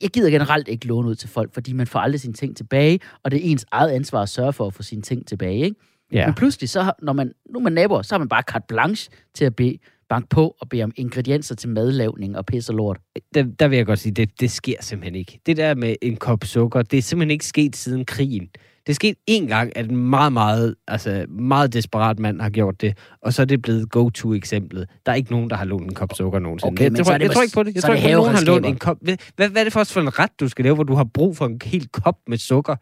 [0.01, 2.99] jeg gider generelt ikke låne ud til folk, fordi man får aldrig sine ting tilbage,
[3.23, 5.63] og det er ens eget ansvar at sørge for at få sine ting tilbage.
[5.63, 5.75] Ikke?
[6.11, 6.25] Ja.
[6.25, 9.11] Men pludselig, så, når man, nu er man naboer, så har man bare carte blanche
[9.33, 9.77] til at bede,
[10.09, 12.99] banke på og bede om ingredienser til madlavning og pis og lort.
[13.33, 15.39] Der, der vil jeg godt sige, det, det sker simpelthen ikke.
[15.45, 18.49] Det der med en kop sukker, det er simpelthen ikke sket siden krigen.
[18.87, 22.81] Det er sket én gang, at en meget, meget, altså meget desperat mand har gjort
[22.81, 24.89] det, og så er det blevet go-to-eksemplet.
[25.05, 26.73] Der er ikke nogen, der har lånt en kop sukker nogensinde.
[26.73, 27.75] Okay, jeg, tror, det jeg tror ikke på det.
[27.75, 28.97] Jeg tror ikke, nogen har lånt en kop.
[29.01, 31.37] Hvad, hvad, er det for, for en ret, du skal lave, hvor du har brug
[31.37, 32.75] for en hel kop med sukker?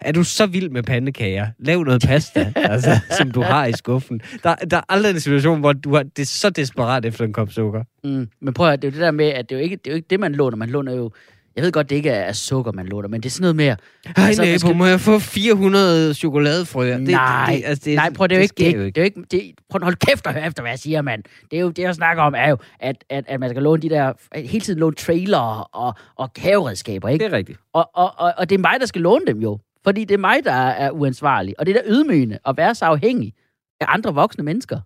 [0.00, 1.46] Er du så vild med pandekager?
[1.58, 4.20] Lav noget pasta, altså, som du har i skuffen.
[4.42, 7.32] Der, der er aldrig en situation, hvor du har, det er så desperat efter en
[7.32, 7.84] kop sukker.
[8.04, 8.28] Mm.
[8.40, 9.86] Men prøv at det er jo det der med, at det er jo ikke det,
[9.86, 10.56] er jo ikke det man låner.
[10.56, 11.10] Man låner jo...
[11.56, 13.76] Jeg ved godt, det ikke er sukker, man låner, men det er sådan noget mere...
[14.16, 16.98] Hej Altså, nabo, skal- må jeg få 400 chokoladefrøer?
[16.98, 18.74] Det, Nej, det, altså, det, Nej, prøv, det er jo ikke det.
[18.94, 21.02] Det er jo ikke, det, prøv at holde kæft og høre efter, hvad jeg siger,
[21.02, 21.22] mand.
[21.50, 23.82] Det er jo det, jeg snakker om, er jo, at, at, at man skal låne
[23.82, 25.38] de der, hele tiden låne trailer
[25.74, 27.24] og, og haveredskaber, ikke?
[27.24, 27.58] Det er rigtigt.
[27.72, 29.58] Og, og, og, og det er mig, der skal låne dem jo.
[29.84, 31.54] Fordi det er mig, der er uansvarlig.
[31.58, 33.32] Og det er da ydmygende at være så afhængig
[33.80, 34.80] af andre voksne mennesker.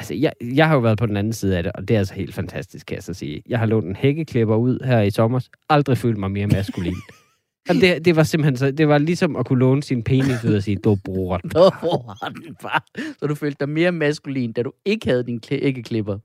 [0.00, 1.98] Altså, jeg, jeg har jo været på den anden side af det, og det er
[1.98, 3.42] altså helt fantastisk, kan jeg så sige.
[3.48, 5.48] Jeg har lånt en hækkeklipper ud her i sommer.
[5.68, 6.94] Aldrig følt mig mere maskulin.
[7.68, 10.54] Jamen, det, det var simpelthen så, det var ligesom at kunne låne sin penis ud
[10.54, 11.40] og sige, du bror.
[11.44, 12.80] Nå, hvor var den bare.
[13.18, 16.18] Så du følte dig mere maskulin, da du ikke havde din kl- æggeklipper.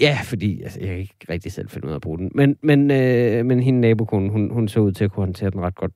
[0.00, 2.30] Ja, fordi altså, jeg kan ikke rigtig selv finde ud af at bruge den.
[2.34, 5.60] Men, men, øh, men hende nabokonen, hun, hun så ud til at kunne håndtere den
[5.60, 5.92] ret godt.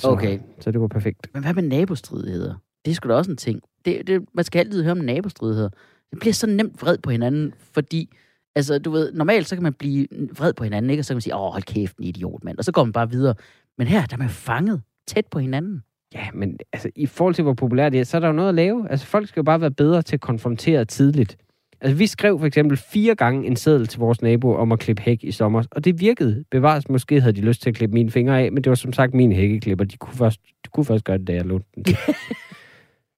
[0.00, 0.38] Så, Okay.
[0.60, 1.26] Så det var perfekt.
[1.34, 2.54] Men hvad med nabostridigheder?
[2.84, 3.60] Det er sgu da også en ting.
[3.84, 5.68] Det, det, man skal altid høre om nabostridigheder.
[6.10, 8.10] Det bliver så nemt vred på hinanden, fordi
[8.54, 10.06] altså, du ved, normalt så kan man blive
[10.38, 11.00] vred på hinanden, ikke?
[11.00, 12.58] Og så kan man sige, åh, hold kæft, en idiot, mand.
[12.58, 13.34] Og så går man bare videre.
[13.78, 15.82] Men her, der er man fanget tæt på hinanden.
[16.14, 18.48] Ja, men altså, i forhold til, hvor populært det er, så er der jo noget
[18.48, 18.90] at lave.
[18.90, 21.36] Altså, folk skal jo bare være bedre til at konfrontere tidligt.
[21.80, 25.02] Altså, vi skrev for eksempel fire gange en seddel til vores nabo om at klippe
[25.02, 26.44] hæk i sommer, og det virkede.
[26.50, 28.92] Bevares, måske havde de lyst til at klippe mine fingre af, men det var som
[28.92, 29.84] sagt mine hækkeklipper.
[29.84, 31.84] De kunne først, de kunne først gøre det, da jeg lånte den.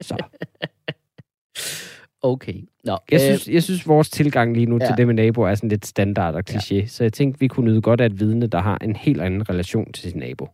[0.00, 0.16] så.
[2.22, 2.62] Okay.
[2.84, 4.84] Nå, Jeg synes, jeg synes, vores tilgang lige nu ja.
[4.84, 4.88] ja.
[4.90, 6.74] til det med naboer er sådan lidt standard og kliché.
[6.74, 6.86] Ja.
[6.86, 9.50] Så jeg tænkte, vi kunne nyde godt af et vidne, der har en helt anden
[9.50, 10.48] relation til sin nabo,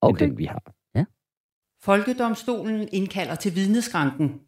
[0.00, 0.22] okay.
[0.22, 0.62] end den vi har.
[1.82, 4.40] Folkedomstolen indkalder til vidneskranken.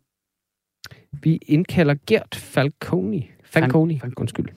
[1.22, 3.30] Vi indkalder Gert Falconi.
[3.44, 4.48] Falconi, Fal- undskyld.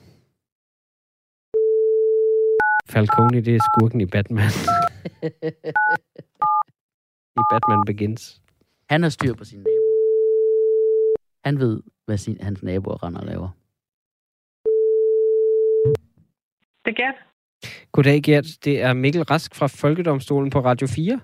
[2.88, 4.50] Falconi, det er skurken i Batman.
[7.40, 8.42] I Batman Begins.
[8.90, 9.79] Han har styr på sin nabo.
[11.44, 13.48] Han ved, hvad sin, hans naboer render og laver.
[16.84, 17.14] Det er Gert.
[17.92, 18.46] Goddag, Gert.
[18.64, 21.20] Det er Mikkel Rask fra Folkedomstolen på Radio 4.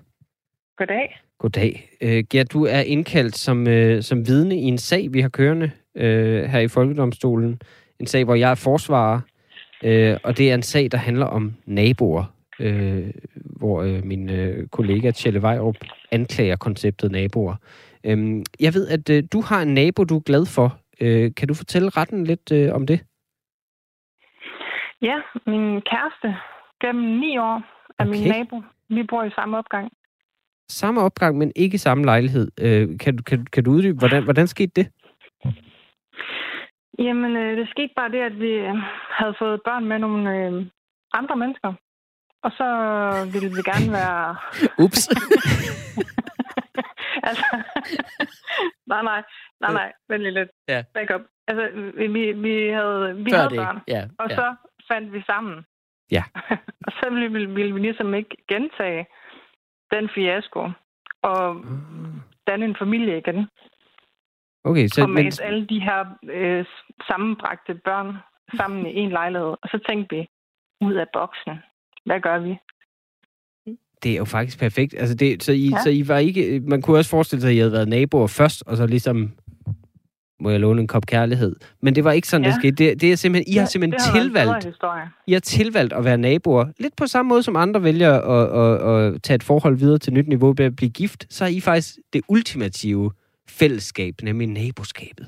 [0.77, 1.19] Goddag.
[1.39, 1.89] Goddag.
[2.03, 5.71] Uh, Gert, du er indkaldt som, uh, som vidne i en sag, vi har kørende
[5.95, 6.01] uh,
[6.51, 7.61] her i Folkedomstolen.
[7.99, 9.19] En sag, hvor jeg er forsvarer.
[9.83, 12.33] Uh, og det er en sag, der handler om naboer.
[12.59, 15.77] Uh, hvor uh, min uh, kollega Tjelle Vejrup
[16.11, 17.55] anklager konceptet naboer.
[18.13, 20.67] Um, jeg ved, at uh, du har en nabo, du er glad for.
[21.01, 22.99] Uh, kan du fortælle retten lidt uh, om det?
[25.01, 26.37] Ja, min kæreste
[26.81, 27.57] gennem ni år
[27.99, 28.11] er okay.
[28.11, 28.61] min nabo.
[28.89, 29.91] Vi bor i samme opgang.
[30.69, 32.47] Samme opgang, men ikke samme lejlighed.
[32.61, 34.87] Uh, kan, du- kan, kan du uddybe, hvordan, hvordan skete det?
[36.99, 38.75] Jamen, øh, det skete bare det, at vi øh,
[39.19, 40.65] havde fået børn med nogle øh,
[41.13, 41.73] andre mennesker.
[42.43, 42.67] Og så
[43.33, 44.35] ville vi gerne være...
[44.85, 45.09] Ups.
[47.29, 47.45] altså,
[48.91, 49.23] nej, nej,
[49.61, 50.49] nej, nej, vent lige lidt.
[50.67, 50.83] Ja.
[50.93, 51.21] Back up.
[51.47, 53.57] Altså, vi, vi, havde, vi Før havde det.
[53.57, 54.35] børn, Ja, og ja.
[54.35, 54.55] så
[54.91, 55.65] fandt vi sammen.
[56.11, 56.23] Ja.
[56.87, 59.07] og så ville, ville, vi ligesom ikke gentage
[59.91, 60.69] den fiasko
[61.21, 61.65] og
[62.47, 63.49] danne en familie igen.
[64.63, 66.65] Okay, så, og men, mase alle de her øh,
[67.07, 68.17] sammenbragte børn
[68.57, 69.47] sammen i en lejlighed.
[69.61, 70.27] Og så tænkte vi,
[70.81, 71.59] ud af boksen.
[72.05, 72.57] Hvad gør vi?
[74.03, 74.95] Det er jo faktisk perfekt.
[74.97, 75.75] Altså det, så, I, ja.
[75.75, 75.83] Ja.
[75.83, 76.61] så I var ikke...
[76.67, 79.31] Man kunne også forestille sig, at I havde været naboer først, og så ligesom
[80.39, 81.55] må jeg låne en kop kærlighed.
[81.81, 82.49] Men det var ikke sådan, ja.
[82.49, 82.59] det Ja.
[82.59, 82.75] skete.
[82.89, 84.67] Det, det er simpelthen, I har simpelthen det har tilvalgt.
[85.27, 86.65] I har tilvalgt at være naboer.
[86.79, 90.13] Lidt på samme måde, som andre vælger at, at, at tage et forhold videre til
[90.13, 93.11] nyt niveau ved at blive gift, så er I faktisk det ultimative
[93.49, 95.27] fællesskab, nemlig naboskabet.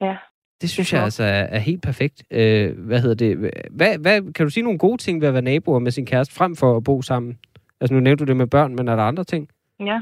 [0.00, 0.16] Ja.
[0.60, 2.22] Det synes Det jeg altså er, er helt perfekt.
[2.30, 3.50] Øh, hvad hedder det?
[3.70, 6.34] Hvad, hvad, kan du sige nogle gode ting ved at være naboer med sin kæreste,
[6.34, 7.38] frem for at bo sammen?
[7.82, 9.48] Altså nu nævnte du det med børn, men er der andre ting?
[9.80, 10.00] Ja.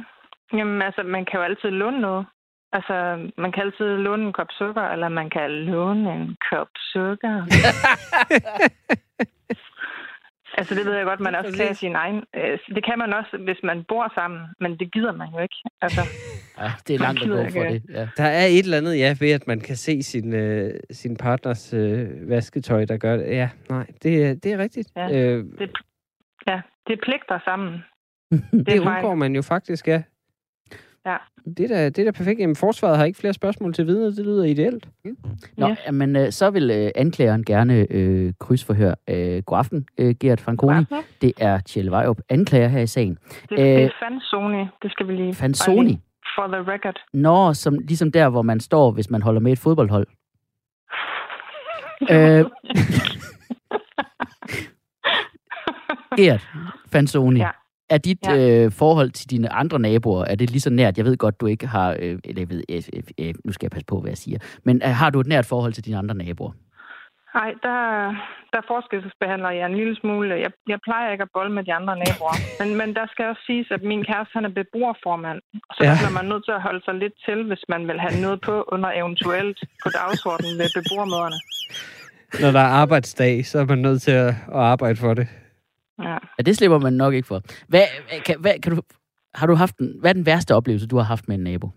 [0.52, 2.26] Jamen, altså, man kan jo altid låne noget.
[2.72, 2.94] Altså,
[3.38, 7.36] man kan altid låne en kop sukker, eller man kan låne en kop sukker.
[10.58, 12.16] altså, det ved jeg godt, man også kan sin egen.
[12.36, 15.54] øh, Det kan man også, hvis man bor sammen, men det gider man jo ikke.
[15.82, 16.00] Altså,
[16.58, 17.82] Ja, det er langt at gå for det.
[17.90, 18.08] Ja.
[18.16, 21.74] Der er et eller andet, ja, ved at man kan se sin, øh, sin partners
[21.74, 23.26] øh, vasketøj, der gør det.
[23.26, 24.88] Ja, nej, det, er- det er rigtigt.
[24.96, 25.06] Ja.
[25.18, 25.70] Øh, det,
[26.46, 27.84] ja, det pligter sammen.
[28.66, 30.02] det er undgår man jo faktisk, ja.
[31.06, 31.16] Ja.
[31.56, 32.40] Det er da, det er da perfekt.
[32.40, 34.06] Jamen, forsvaret har ikke flere spørgsmål til vidner.
[34.06, 34.88] Det lyder ideelt.
[35.56, 35.76] Nå, Ja.
[35.86, 35.90] ja.
[35.90, 38.94] men øh, så vil øh, anklageren gerne øh, krydsforhøre.
[39.08, 40.84] Øh, god aften, øh, Gert Franconi.
[40.90, 41.02] Ja.
[41.22, 43.14] Det er Tjelle Vejrup, anklager her i sagen.
[43.14, 45.26] Det, det Øh, er Fansoni, det skal vi lige...
[45.82, 46.00] lige
[46.36, 47.00] For the record.
[47.12, 50.06] Nå, som, ligesom der, hvor man står, hvis man holder med et fodboldhold.
[52.14, 52.44] øh,
[56.24, 56.48] Gert
[56.92, 57.40] Fansoni.
[57.40, 57.50] Ja.
[57.90, 58.64] Er dit Ja.
[58.64, 60.98] øh, forhold til dine andre naboer, er det lige så nært?
[60.98, 63.64] Jeg ved godt, du ikke har, øh, eller jeg ved, øh, øh, øh, nu skal
[63.66, 65.98] jeg passe på, hvad jeg siger, men øh, har du et nært forhold til dine
[65.98, 66.52] andre naboer?
[67.34, 67.78] Nej, der,
[68.54, 70.34] der forskelsbehandler jeg en lille smule.
[70.44, 72.36] Jeg, jeg plejer ikke at bolle med de andre naboer.
[72.60, 75.40] Men, men der skal også siges, at min kæreste han er beboerformand.
[75.68, 75.90] Og så Ja.
[75.90, 75.96] ja.
[76.00, 78.54] bliver man nødt til at holde sig lidt til, hvis man vil have noget på
[78.74, 81.38] under eventuelt på dagsordenen med beboermøderne.
[82.42, 85.26] Når der er arbejdsdag, så er man nødt til at, at arbejde for det.
[86.02, 86.18] Ja.
[86.38, 87.40] Ja, det slipper man nok ikke for.
[87.68, 87.84] Hvad,
[88.26, 88.82] kan, hvad, kan du,
[89.34, 91.68] har du haft en, hvad er den værste oplevelse, du har haft med en nabo?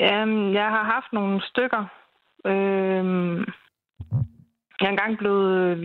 [0.00, 1.84] Øhm, jeg har haft nogle stykker.
[2.46, 3.38] Øhm,
[4.80, 5.78] jeg er engang blevet,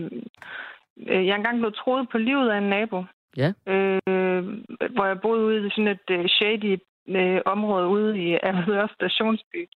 [0.96, 3.04] øh, jeg er engang blevet troet på livet af en nabo.
[3.36, 3.52] Ja.
[3.66, 4.42] Øh,
[4.94, 6.78] hvor jeg boede ude i sådan et øh, shady
[7.08, 9.68] øh, område ude i Avedøre Stationsby.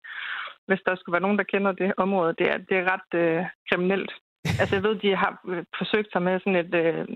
[0.67, 2.35] Hvis der skulle være nogen, der kender det område.
[2.37, 4.11] Det er, det er ret øh, kriminelt.
[4.59, 7.07] Altså, jeg ved, de har øh, forsøgt sig med sådan et øh,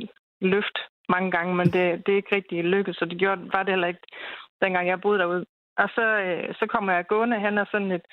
[0.42, 0.78] løft
[1.10, 3.88] mange gange, men det, det er ikke rigtig lykkedes, så det gjorde, var det heller
[3.88, 4.08] ikke,
[4.62, 5.46] dengang jeg boede derude.
[5.78, 8.06] Og så, øh, så kommer jeg gående hen og sådan et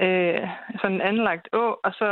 [0.00, 0.48] øh,
[0.80, 2.08] sådan anlagt å, og så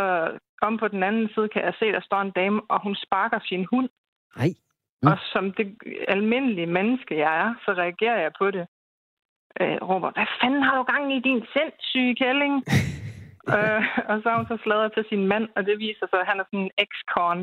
[0.63, 3.39] om på den anden side kan jeg se, der står en dame, og hun sparker
[3.45, 3.89] sin hund.
[4.37, 4.51] Nej.
[5.03, 5.09] Mm.
[5.09, 5.77] Og som det
[6.09, 8.67] almindelige menneske, jeg er, så reagerer jeg på det.
[9.61, 12.55] Øh, råber, hvad fanden har du gang i din sindssyge kælling?
[13.57, 16.27] øh, og så har hun så sladret til sin mand, og det viser sig, at
[16.31, 17.39] han er sådan en ex-con.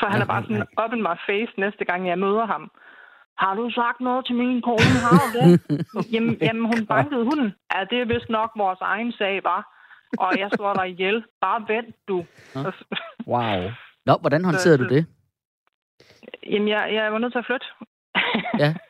[0.00, 0.84] Så han nej, er bare sådan nej.
[0.84, 2.70] up in my face næste gang, jeg møder ham.
[3.38, 4.98] Har du sagt noget til min kone?
[5.04, 5.48] Har du det?
[6.14, 7.54] jamen, jamen, hun bankede hunden.
[7.74, 9.62] Ja, det er vist nok vores egen sag, var.
[10.18, 11.24] Og jeg slår dig ihjel.
[11.40, 12.24] Bare vent, du.
[13.26, 13.70] Wow.
[14.06, 15.06] Nå, hvordan håndterede du det?
[16.46, 17.66] Jamen, jeg, jeg var nødt til at flytte.
[18.58, 18.74] Ja.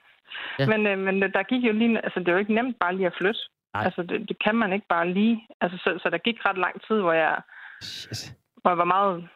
[0.59, 0.67] Ja.
[0.67, 2.05] men, øh, men der gik jo lige...
[2.05, 3.41] Altså, det er jo ikke nemt bare lige at flytte.
[3.75, 3.85] Nej.
[3.85, 5.47] Altså, det, det kan man ikke bare lige.
[5.61, 7.41] Altså, så, så der gik ret lang tid, hvor jeg,
[7.83, 8.33] Shit.
[8.61, 9.29] hvor jeg var meget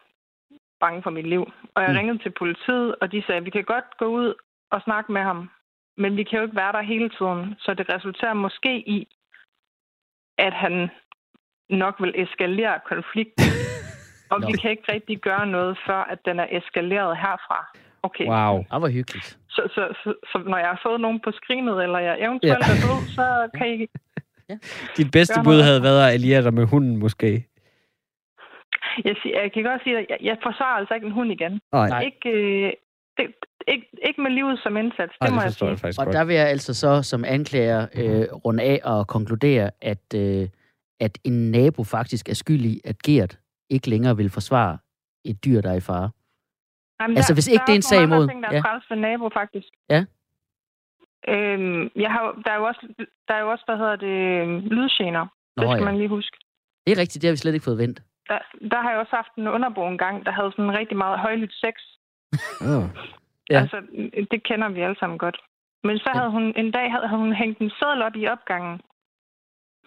[0.79, 1.43] bange for mit liv.
[1.75, 1.97] Og jeg Mm.
[1.97, 4.33] ringede til politiet, og de sagde, vi kan godt gå ud
[4.71, 5.49] og snakke med ham,
[5.97, 7.55] men vi kan jo ikke være der hele tiden.
[7.59, 9.07] Så det resulterer måske i,
[10.37, 10.89] at han
[11.69, 13.45] nok vil eskalere konflikten.
[14.31, 17.59] og vi kan ikke rigtig gøre noget, før at den er eskaleret herfra.
[18.03, 18.27] Okay.
[18.27, 18.57] Wow.
[18.57, 19.37] Det var hyggeligt.
[19.49, 22.73] Så, så, så, så når jeg har fået nogen på skrinet, eller jeg eventuelt Ja.
[22.73, 23.87] er død, så kan I...
[24.97, 27.47] Dit bedste bud havde været at alliere dig med hunden, måske.
[29.05, 31.59] Jeg, jeg kan godt sige, at jeg, jeg forsvarer altså ikke en hund igen.
[31.73, 32.01] Nej, Nej.
[32.03, 32.71] Ikke, øh,
[33.17, 33.25] det,
[33.67, 35.69] ikke, ikke med livet som indsats, det Ej, må det jeg sige.
[35.69, 36.15] jeg faktisk Og godt.
[36.15, 40.47] der vil jeg altså så som anklager øh, runde af og konkludere, at, øh,
[40.99, 43.39] at en nabo faktisk er skyld i, at Gert
[43.69, 44.77] ikke længere vil forsvare
[45.25, 46.09] et dyr, der er i fare.
[47.01, 48.77] Jamen, Altså, hvis ikke det er en sag imod- Ting, der er ja.
[48.89, 49.67] for nabo, faktisk.
[49.89, 50.05] Ja.
[51.27, 52.87] Øhm, jeg har, der, er jo også,
[53.27, 54.17] der er jo også, hvad hedder det,
[54.63, 55.25] lydgener.
[55.57, 56.37] Nå det skal ja, man lige huske.
[56.85, 58.01] det er rigtigt, det har vi slet ikke fået vendt.
[58.29, 58.39] Der,
[58.71, 61.75] der har jeg også haft en underbo engang, der havde sådan rigtig meget højlydt sex.
[62.61, 62.83] Oh.
[63.49, 63.55] Ja.
[63.55, 63.59] Ja.
[63.61, 63.77] Altså,
[64.31, 65.37] det kender vi alle sammen godt.
[65.83, 66.19] Men så Ja.
[66.19, 68.81] havde hun en dag havde hun hængt en seddel op i opgangen,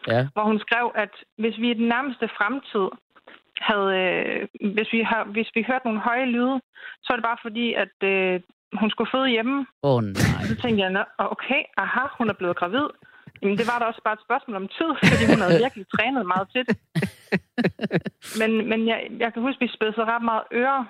[0.08, 0.26] Ja.
[0.32, 2.86] hvor hun skrev, at hvis vi i den nærmeste fremtid
[3.60, 6.60] havde, øh, hvis, vi har, hvis vi hørte nogle høje lyde,
[7.02, 8.40] så er det bare fordi, at øh,
[8.80, 9.66] hun skulle føde hjemme.
[9.82, 10.42] Åh oh, nej.
[10.48, 12.86] Så tænkte jeg, "Nå, okay, aha, hun er blevet gravid.
[13.42, 16.26] Jamen, det var da også bare et spørgsmål om tid, fordi hun havde virkelig trænet
[16.26, 16.76] meget til det.
[18.40, 20.86] Men, men jeg, jeg kan huske, at vi spidsede ret meget øre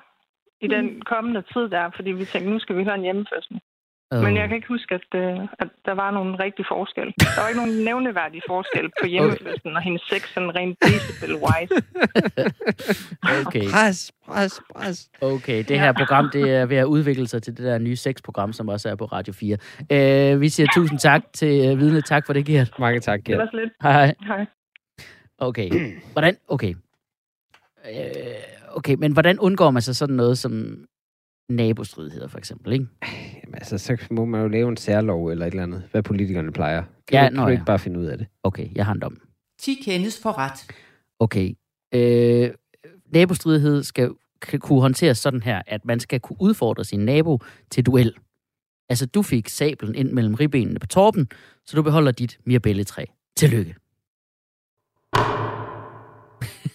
[0.61, 3.61] i den kommende tid der, fordi vi tænkte, nu skal vi høre en hjemmefødsel.
[4.11, 4.23] Oh.
[4.23, 7.15] Men jeg kan ikke huske, at, øh, at der var nogen rigtig forskel.
[7.21, 11.75] Der var ikke nogen nævneværdig forskel på hjemmefødslen og hendes sex, sådan rent decibel-wise.
[13.47, 13.65] Okay.
[13.71, 15.11] Pres, pres, pres.
[15.23, 18.53] Okay, det her program, det er ved at udvikle sig til det der nye sexprogram,
[18.53, 19.57] som også er på Radio 4.
[20.35, 22.01] Uh, vi siger tusind tak til uh, vidne.
[22.03, 22.71] Tak for det, Gert.
[22.79, 23.39] Mange tak, Det Gert.
[23.39, 23.73] var så lidt.
[23.83, 24.15] Hej, hej.
[24.27, 24.47] Hej.
[25.39, 25.71] Okay.
[26.13, 26.37] Hvordan?
[26.49, 26.75] Okay.
[27.91, 27.97] Øh,
[28.69, 30.85] okay, men hvordan undgår man så sådan noget som
[31.49, 32.87] nabostridigheder, for eksempel, ikke?
[33.45, 36.53] Jamen, altså, så må man jo lave en særlov eller et eller andet, hvad politikerne
[36.53, 36.85] plejer.
[37.09, 37.53] Kan Ja, du, kan du ja.
[37.53, 38.27] ikke bare finde ud af det?
[38.43, 39.21] Okay, jeg har en dom.
[39.59, 40.67] 10 kendes for ret.
[41.19, 41.55] Okay.
[41.95, 42.51] Øh,
[43.13, 44.11] nabostridighed skal
[44.59, 47.39] kunne håndteres sådan her, at man skal kunne udfordre sin nabo
[47.71, 48.15] til duel.
[48.89, 51.29] Altså, du fik sablen ind mellem ribbenene på torben,
[51.65, 53.05] så du beholder dit mirabelletræ.
[53.37, 53.75] Tillykke.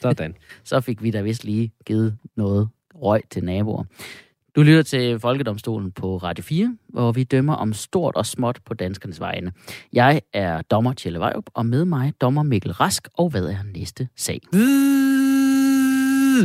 [0.01, 0.35] Sådan.
[0.63, 3.83] Så fik vi da vist lige givet noget røg til naboer.
[4.55, 8.73] Du lytter til Folkedomstolen på Radio 4, hvor vi dømmer om stort og småt på
[8.73, 9.51] danskernes vegne.
[9.93, 14.07] Jeg er dommer Tjelle Vejrup, og med mig dommer Mikkel Rask, og hvad er næste
[14.17, 14.39] sag?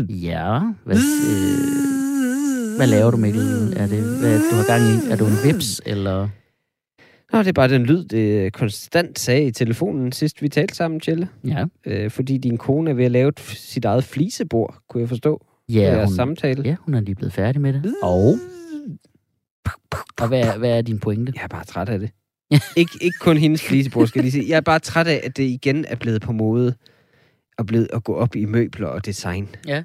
[0.08, 3.72] Ja, hvad, øh, hvad laver du, Mikkel?
[3.76, 5.12] Er det, hvad du har gang i?
[5.12, 6.28] Er du en vips, eller...
[7.32, 11.00] Nå, det er bare den lyd, det konstant sagde i telefonen, sidst vi talte sammen,
[11.00, 11.28] Tjelle.
[11.46, 15.46] Ja, Øh, fordi din kone er ved at lave sit eget flisebord, kunne jeg forstå.
[15.68, 16.62] Ja, hun, samtale.
[16.64, 17.94] ja hun er lige blevet færdig med det.
[18.02, 18.34] Og,
[20.20, 21.32] og hvad, er- hvad er din pointe?
[21.36, 22.10] Jeg er bare træt af det.
[22.76, 24.48] ikke, ikke kun hendes flisebord, skal jeg lige sige.
[24.50, 26.74] Jeg er bare træt af, at det igen er blevet på mode
[27.58, 29.48] og blevet at gå op i møbler og design.
[29.66, 29.82] Ja.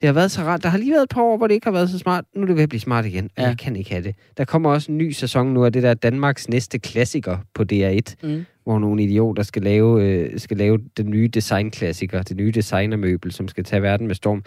[0.00, 0.62] Det har været så rart.
[0.62, 2.24] Der har lige været et par år, hvor det ikke har været så smart.
[2.36, 3.42] Nu er det ved at blive smart igen, ja.
[3.42, 4.14] jeg kan ikke have det.
[4.36, 8.14] Der kommer også en ny sæson nu af det der Danmarks næste klassiker på DR1,
[8.22, 8.44] Mm.
[8.64, 13.48] hvor nogle idioter skal lave, øh, skal lave den nye designklassiker, det nye designermøbel, som
[13.48, 14.42] skal tage verden med storm.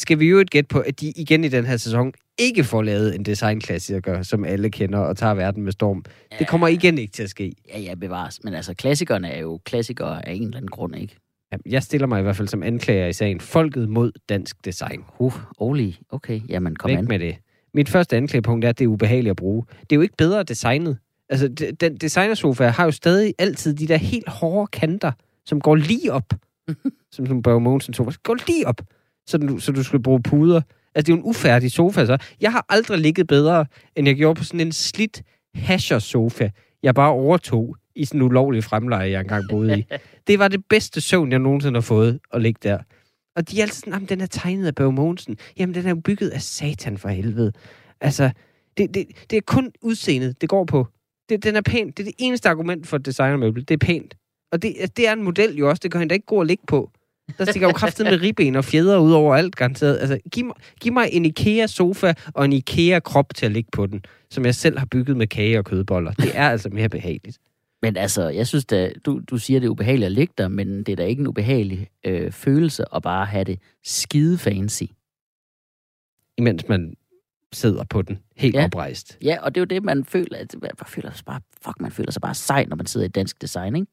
[0.00, 2.82] Skal vi jo et gæt på, at de igen i den her sæson ikke får
[2.82, 6.04] lavet en designklassiker, som alle kender og tager verden med storm.
[6.38, 7.52] Det kommer igen ikke til at ske.
[7.74, 8.40] Ja, ja, bevares.
[8.44, 11.16] Men altså, klassikerne er jo klassikere af en eller anden grund, ikke?
[11.52, 13.40] Jamen, Jeg stiller mig i hvert fald som anklager i sagen.
[13.40, 15.04] Folket mod dansk design.
[15.18, 17.04] Uh, Oli, okay, jamen kom Væk an.
[17.08, 17.36] med det.
[17.74, 19.64] Mit første anklagepunkt er, at det er ubehageligt at bruge.
[19.80, 20.98] Det er jo ikke bedre designet.
[21.28, 25.12] Altså, de- den designersofa har jo stadig altid de der helt hårde kanter,
[25.46, 26.32] som går lige op.
[27.12, 28.10] som som Børge Mogensen sofa.
[28.22, 28.80] Går lige op,
[29.26, 30.60] så du, så du skulle bruge puder.
[30.94, 32.18] Altså, det er jo en ufærdig sofa, så.
[32.40, 33.66] Jeg har aldrig ligget bedre,
[33.96, 35.22] end jeg gjorde på sådan en slidt
[35.54, 36.50] hasher-sofa,
[36.82, 39.86] jeg bare overtog i sådan en ulovlig fremleje, jeg engang boede i.
[40.26, 42.78] Det var det bedste søvn, jeg nogensinde har fået at ligge der.
[43.36, 45.36] Og de er altid sådan, jamen, den er tegnet af Børge Mogensen.
[45.58, 47.52] Jamen, den er jo bygget af satan for helvede.
[48.00, 48.30] Altså,
[48.76, 50.86] det, det, det er kun udseendet, det går på.
[51.28, 51.86] Det, den er pæn.
[51.86, 53.68] Det er det eneste argument for et designermøbel.
[53.68, 54.14] Det er pænt.
[54.52, 55.80] Og det, det er en model jo også.
[55.82, 56.90] Det kan han da ikke gå og ligge på.
[57.38, 59.98] Der stikker jo kraftet med ribben og fjeder ud over alt, garanteret.
[59.98, 64.04] Altså, giv, mig, giv mig en IKEA-sofa og en IKEA-krop til at ligge på den,
[64.30, 66.12] som jeg selv har bygget med kage og kødboller.
[66.12, 67.38] Det er altså mere behageligt.
[67.82, 70.78] Men altså, jeg synes da, du, du siger, det er ubehageligt at ligge der, men
[70.78, 74.82] det er da ikke en ubehagelig øh, følelse at bare have det skide fancy.
[76.38, 76.94] Imens man
[77.52, 78.60] sidder på den, helt Ja.
[78.60, 78.64] ja.
[78.66, 79.18] oprejst.
[79.24, 81.90] Ja, og det er jo det, man føler, at man føler sig bare, fuck, man
[81.90, 83.86] føler sig bare sej, når man sidder i dansk design, ikke?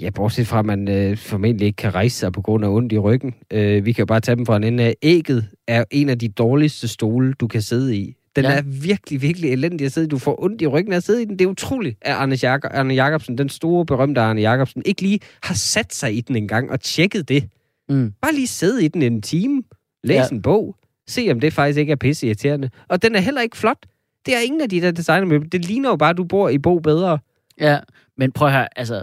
[0.00, 2.92] Ja, bortset fra, at man øh, formentlig ikke kan rejse sig på grund af ondt
[2.92, 3.34] i ryggen.
[3.52, 4.94] Øh, vi kan jo bare tage dem fra en ende af.
[5.02, 8.14] Ægget er en af de dårligste stole, du kan sidde i.
[8.36, 8.50] Den Ja.
[8.58, 10.08] er virkelig, virkelig elendig at sidde i.
[10.08, 11.38] Du får ondt i ryggen af at sidde i den.
[11.38, 15.20] Det er utroligt, at Arne, Jak- Arne Jacobsen, den store berømte Arne Jacobsen, ikke lige
[15.42, 17.44] har sat sig i den engang og tjekket det.
[17.88, 18.12] Mm.
[18.22, 19.62] Bare lige sidde i den en time,
[20.04, 20.26] læs Ja.
[20.32, 20.76] en bog,
[21.08, 22.70] se om det faktisk ikke er pisse irriterende.
[22.88, 23.78] Og den er heller ikke flot.
[24.26, 25.48] Det er ingen af de der designermøbler.
[25.50, 27.18] Det ligner jo bare, at du bor i Bo bedre.
[27.60, 27.78] Ja,
[28.18, 29.02] men prøv her, altså,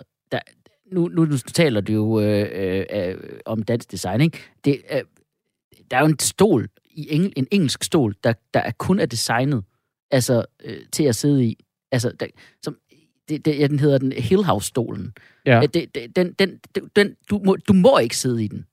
[0.92, 4.38] nu, nu, nu taler du jo øh, øh, øh, om dansk design, ikke?
[4.66, 5.02] Det, øh,
[5.92, 9.06] der er jo en stol, i engel, en engelsk stol, der, der er kun er
[9.06, 9.64] designet
[10.12, 11.58] altså, øh, til at sidde i.
[11.92, 12.26] Altså, der,
[12.64, 12.78] som,
[13.30, 15.14] det, det, ja, den hedder den Hillhouse-stolen.
[15.46, 15.58] Ja.
[15.58, 16.60] Øh, Det, det, den, den,
[16.96, 18.66] den, du, må, du må ikke sidde i den.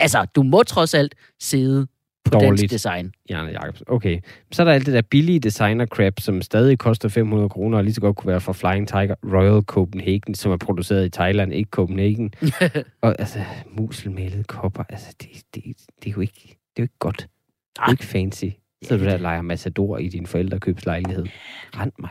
[0.00, 1.86] Altså, du må trods alt sidde
[2.30, 2.70] på dansk Dårligt.
[2.70, 3.12] design.
[3.30, 3.86] Jarne Jacobsen.
[3.88, 4.20] Okay.
[4.52, 7.84] Så er der alt det der billige designer crap, som stadig koster 500 kroner, og
[7.84, 11.52] lige så godt kunne være fra Flying Tiger Royal Copenhagen, som er produceret i Thailand,
[11.52, 12.34] ikke Copenhagen.
[13.02, 13.38] og altså,
[13.70, 15.62] muselmalede kopper, altså, det, det,
[16.02, 17.16] det, er jo ikke, det er jo ikke godt.
[17.76, 18.44] Det er jo ikke fancy.
[18.82, 21.26] Så du der og leger Matador i din forældrekøbslejlighed.
[21.76, 22.10] Rend mig.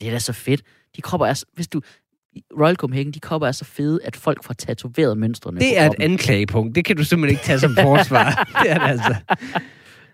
[0.00, 0.62] Det er da så fedt.
[0.96, 1.80] De kopper er, hvis du,
[2.60, 5.94] Royal Copenhagen, de kopper er så fede, at folk får tatoveret mønstrene Det er et
[6.00, 6.74] anklagepunkt.
[6.74, 8.30] Det kan du simpelthen ikke tage som forsvar.
[8.62, 9.14] det er det altså.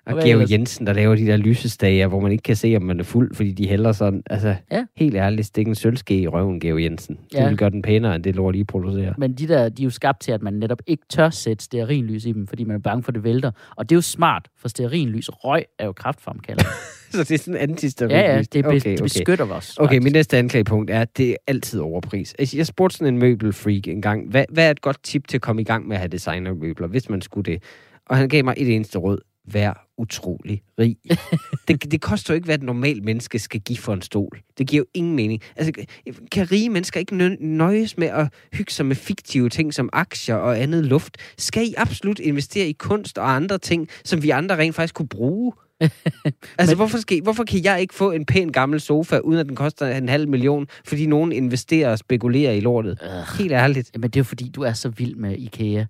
[0.07, 0.51] Og Georg ellers?
[0.51, 3.35] Jensen, der laver de der lysestager, hvor man ikke kan se, om man er fuld,
[3.35, 4.23] fordi de hælder sådan.
[4.31, 4.85] Altså, Ja.
[4.97, 7.17] helt ærligt, stik en sølvske i røven, Georg Jensen.
[7.33, 7.49] Det Ja.
[7.49, 9.15] vil gøre den pænere, end det lort, I producerer.
[9.19, 12.25] Men de der, de er jo skabt til, at man netop ikke tør sætte stearinlys
[12.25, 13.51] i dem, fordi man er bange for, at det vælter.
[13.77, 16.71] Og det er jo smart, for stearinlys, røg er jo kraftfremkaldende.
[17.11, 19.77] Så det er sådan anti ja, ja, det, okay, det beskytter os.
[19.79, 20.03] Okay, faktisk.
[20.05, 22.35] mit næste anklagepunkt er, at det er altid overpris.
[22.39, 25.37] Altså, jeg spurgte sådan en møbelfreak en gang, hvad, hvad er et godt tip til
[25.37, 27.63] at komme i gang med at have designermøbler, hvis man skulle det?
[28.07, 29.19] Og han gav mig et eneste råd.
[29.53, 30.97] Vær utrolig rig.
[31.69, 34.41] det, det koster jo ikke, hvad et normalt menneske skal give for en stol.
[34.59, 35.43] Det giver jo ingen mening.
[35.57, 35.73] Altså,
[36.33, 40.35] kan rige mennesker ikke nø- nøjes med at hygge sig med fiktive ting som aktier
[40.35, 41.17] og andet luft?
[41.39, 45.09] Skal I absolut investere i kunst og andre ting, som vi andre rent faktisk kunne
[45.09, 45.53] bruge?
[46.59, 49.57] altså, hvorfor, skal, hvorfor kan jeg ikke få en pæn gammel sofa, uden at den
[49.57, 52.99] koster en halv million, fordi nogen investerer og spekulerer i lortet?
[53.03, 53.91] Øh, Helt ærligt.
[53.95, 55.85] jamen, det er jo fordi, du er så vild med IKEA.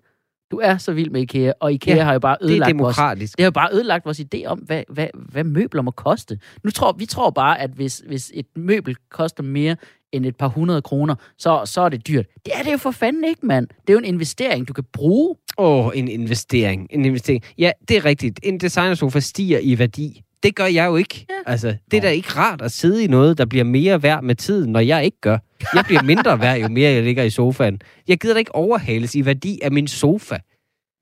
[0.52, 2.78] Du er så vild med IKEA, og IKEA Ja, har jo bare Det er ødelagt
[2.78, 3.36] vores demokratisk.
[3.36, 6.38] Det har jo bare ødelagt vores idé om, hvad, hvad, hvad møbler må koste.
[6.64, 9.76] Nu tror, vi tror bare, at hvis, hvis et møbel koster mere
[10.12, 12.26] end et par hundrede kroner, så, så er det dyrt.
[12.44, 13.68] Det er det jo for fanden ikke, mand.
[13.68, 15.36] Det er jo en investering, du kan bruge.
[15.58, 16.86] Åh, oh, en investering.
[16.90, 17.42] En investering.
[17.58, 18.40] Ja, det er rigtigt.
[18.42, 20.22] En designersofa stiger i værdi.
[20.42, 21.26] Det gør jeg jo ikke.
[21.28, 21.52] Ja.
[21.52, 24.34] Altså, det er da ikke rart at sidde i noget, der bliver mere værd med
[24.34, 25.38] tiden, når jeg ikke gør.
[25.74, 27.80] Jeg bliver mindre værd, jo mere jeg ligger i sofaen.
[28.08, 30.38] Jeg gider da ikke overhales i værdi af min sofa.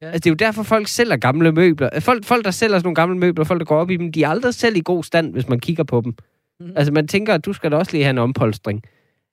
[0.03, 0.07] Ja.
[0.07, 2.01] Altså, det er jo derfor, folk sælger gamle møbler.
[2.01, 4.23] Folk, folk, der sælger sådan nogle gamle møbler, folk, der går op i dem, de
[4.23, 6.15] er aldrig selv i god stand, hvis man kigger på dem.
[6.61, 6.73] Mhm.
[6.77, 8.83] Altså, man tænker, at du skal da også lige have en ompolstring.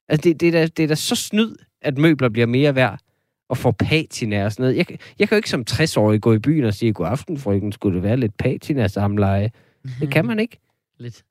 [0.10, 3.00] Altså, det, det, er da, det er da så snyd, at møbler bliver mere værd
[3.50, 4.78] og får patina og sådan noget.
[4.78, 4.86] Jeg,
[5.20, 7.96] jeg kan jo ikke som 60-årig gå i byen og sige, god aften, frøken, skulle
[7.96, 9.52] det være lidt patina samleje?
[10.00, 10.60] Det kan man ikke.
[11.00, 11.24] Lidt,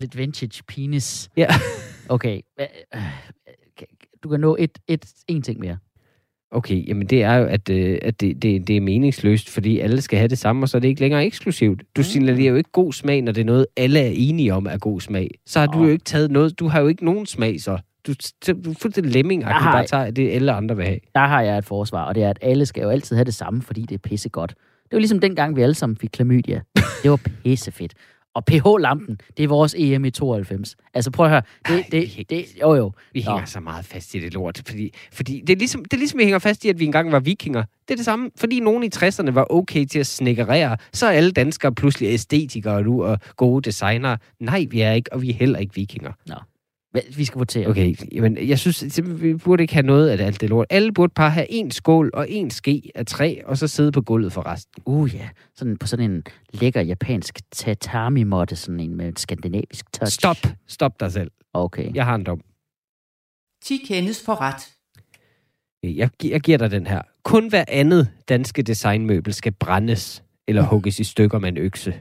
[0.00, 1.30] lidt vintage penis.
[1.36, 1.46] Ja.
[2.08, 2.40] Okay.
[2.60, 2.66] øh,
[4.22, 5.76] Du kan nå et, et, en ting mere.
[6.50, 10.00] Okay, jamen det er jo, at, øh, at det, det, det er meningsløst, fordi alle
[10.00, 11.80] skal have det samme, og så er det ikke længere eksklusivt.
[11.96, 12.02] Du Mm.
[12.04, 15.00] signalerer jo ikke god smag, når det er noget, alle er enige om er god
[15.00, 15.30] smag.
[15.46, 15.84] Så har du Åh.
[15.86, 17.78] jo ikke taget noget, du har jo ikke nogen smag så.
[18.06, 18.12] Du,
[18.64, 20.98] du er fuldstændig lemming, at du har- bare tager det, alle andre vil have.
[21.14, 23.34] Der har jeg et forsvar, og det er, at alle skal jo altid have det
[23.34, 24.54] samme, fordi det er pissegodt.
[24.90, 26.60] Det var ligesom dengang, vi alle sammen fik klamydia.
[27.02, 27.94] Det var pissefedt.
[28.34, 30.76] Og PH-lampen, det er vores EM i 92.
[30.94, 31.42] Altså prøv at høre.
[31.68, 32.92] Det, Ej, det, vi- det, jo jo.
[33.12, 33.30] Vi Nå.
[33.30, 36.18] hænger så meget fast i det lort, fordi, fordi det, er ligesom, det er ligesom,
[36.18, 37.62] vi hænger fast i, at vi engang var vikinger.
[37.88, 41.10] Det er det samme, fordi nogen i 60'erne var okay til at snikkerere, så er
[41.10, 44.18] alle danskere pludselig æstetikere nu og gode designere.
[44.40, 46.12] Nej, vi er ikke, og vi er heller ikke vikinger.
[46.26, 46.36] Hvad-
[47.16, 47.66] Vi skal votere.
[47.68, 50.66] Okay, jamen, jeg synes, simpelthen, vi burde ikke have noget af alt det lort.
[50.70, 54.00] Alle burde bare have en skål og en ske af træ, og så sidde på
[54.02, 54.82] gulvet for resten.
[54.86, 56.22] Uh ja, sådan på sådan en
[56.52, 60.14] lækker japansk tatami-måtte, sådan en med et skandinavisk touch.
[60.14, 60.36] Stop.
[60.66, 61.30] Stop dig selv.
[61.52, 61.94] Okay.
[61.94, 62.40] Jeg har en dom.
[63.64, 64.72] 10 kendes for ret.
[65.82, 67.02] Jeg, gi- jeg giver dig den her.
[67.22, 71.94] Kun hver andet danske designmøbel skal brændes eller hugges i stykker med en økse.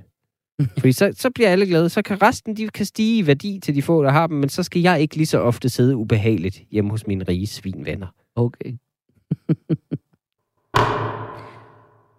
[0.80, 1.90] Fordi så, så bliver alle glade.
[1.90, 4.50] Så kan resten de kan stige i værdi til de få, der har dem, men
[4.50, 8.08] så skal jeg ikke lige så ofte sidde ubehageligt hjemme hos mine rige svinvenner.
[8.36, 8.74] Okay.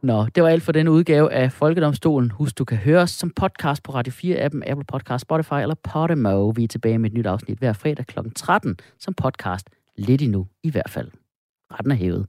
[0.03, 2.30] Nå, det var alt for denne udgave af Folkedomstolen.
[2.30, 6.49] Husk, du kan høre os som podcast på Radio 4-appen, Apple Podcast, Spotify eller Podimo.
[6.49, 8.18] Vi er tilbage med et nyt afsnit hver fredag kl.
[8.37, 9.70] 13 som podcast.
[9.97, 11.11] Lidt endnu i hvert fald.
[11.72, 12.26] Retten er hævet.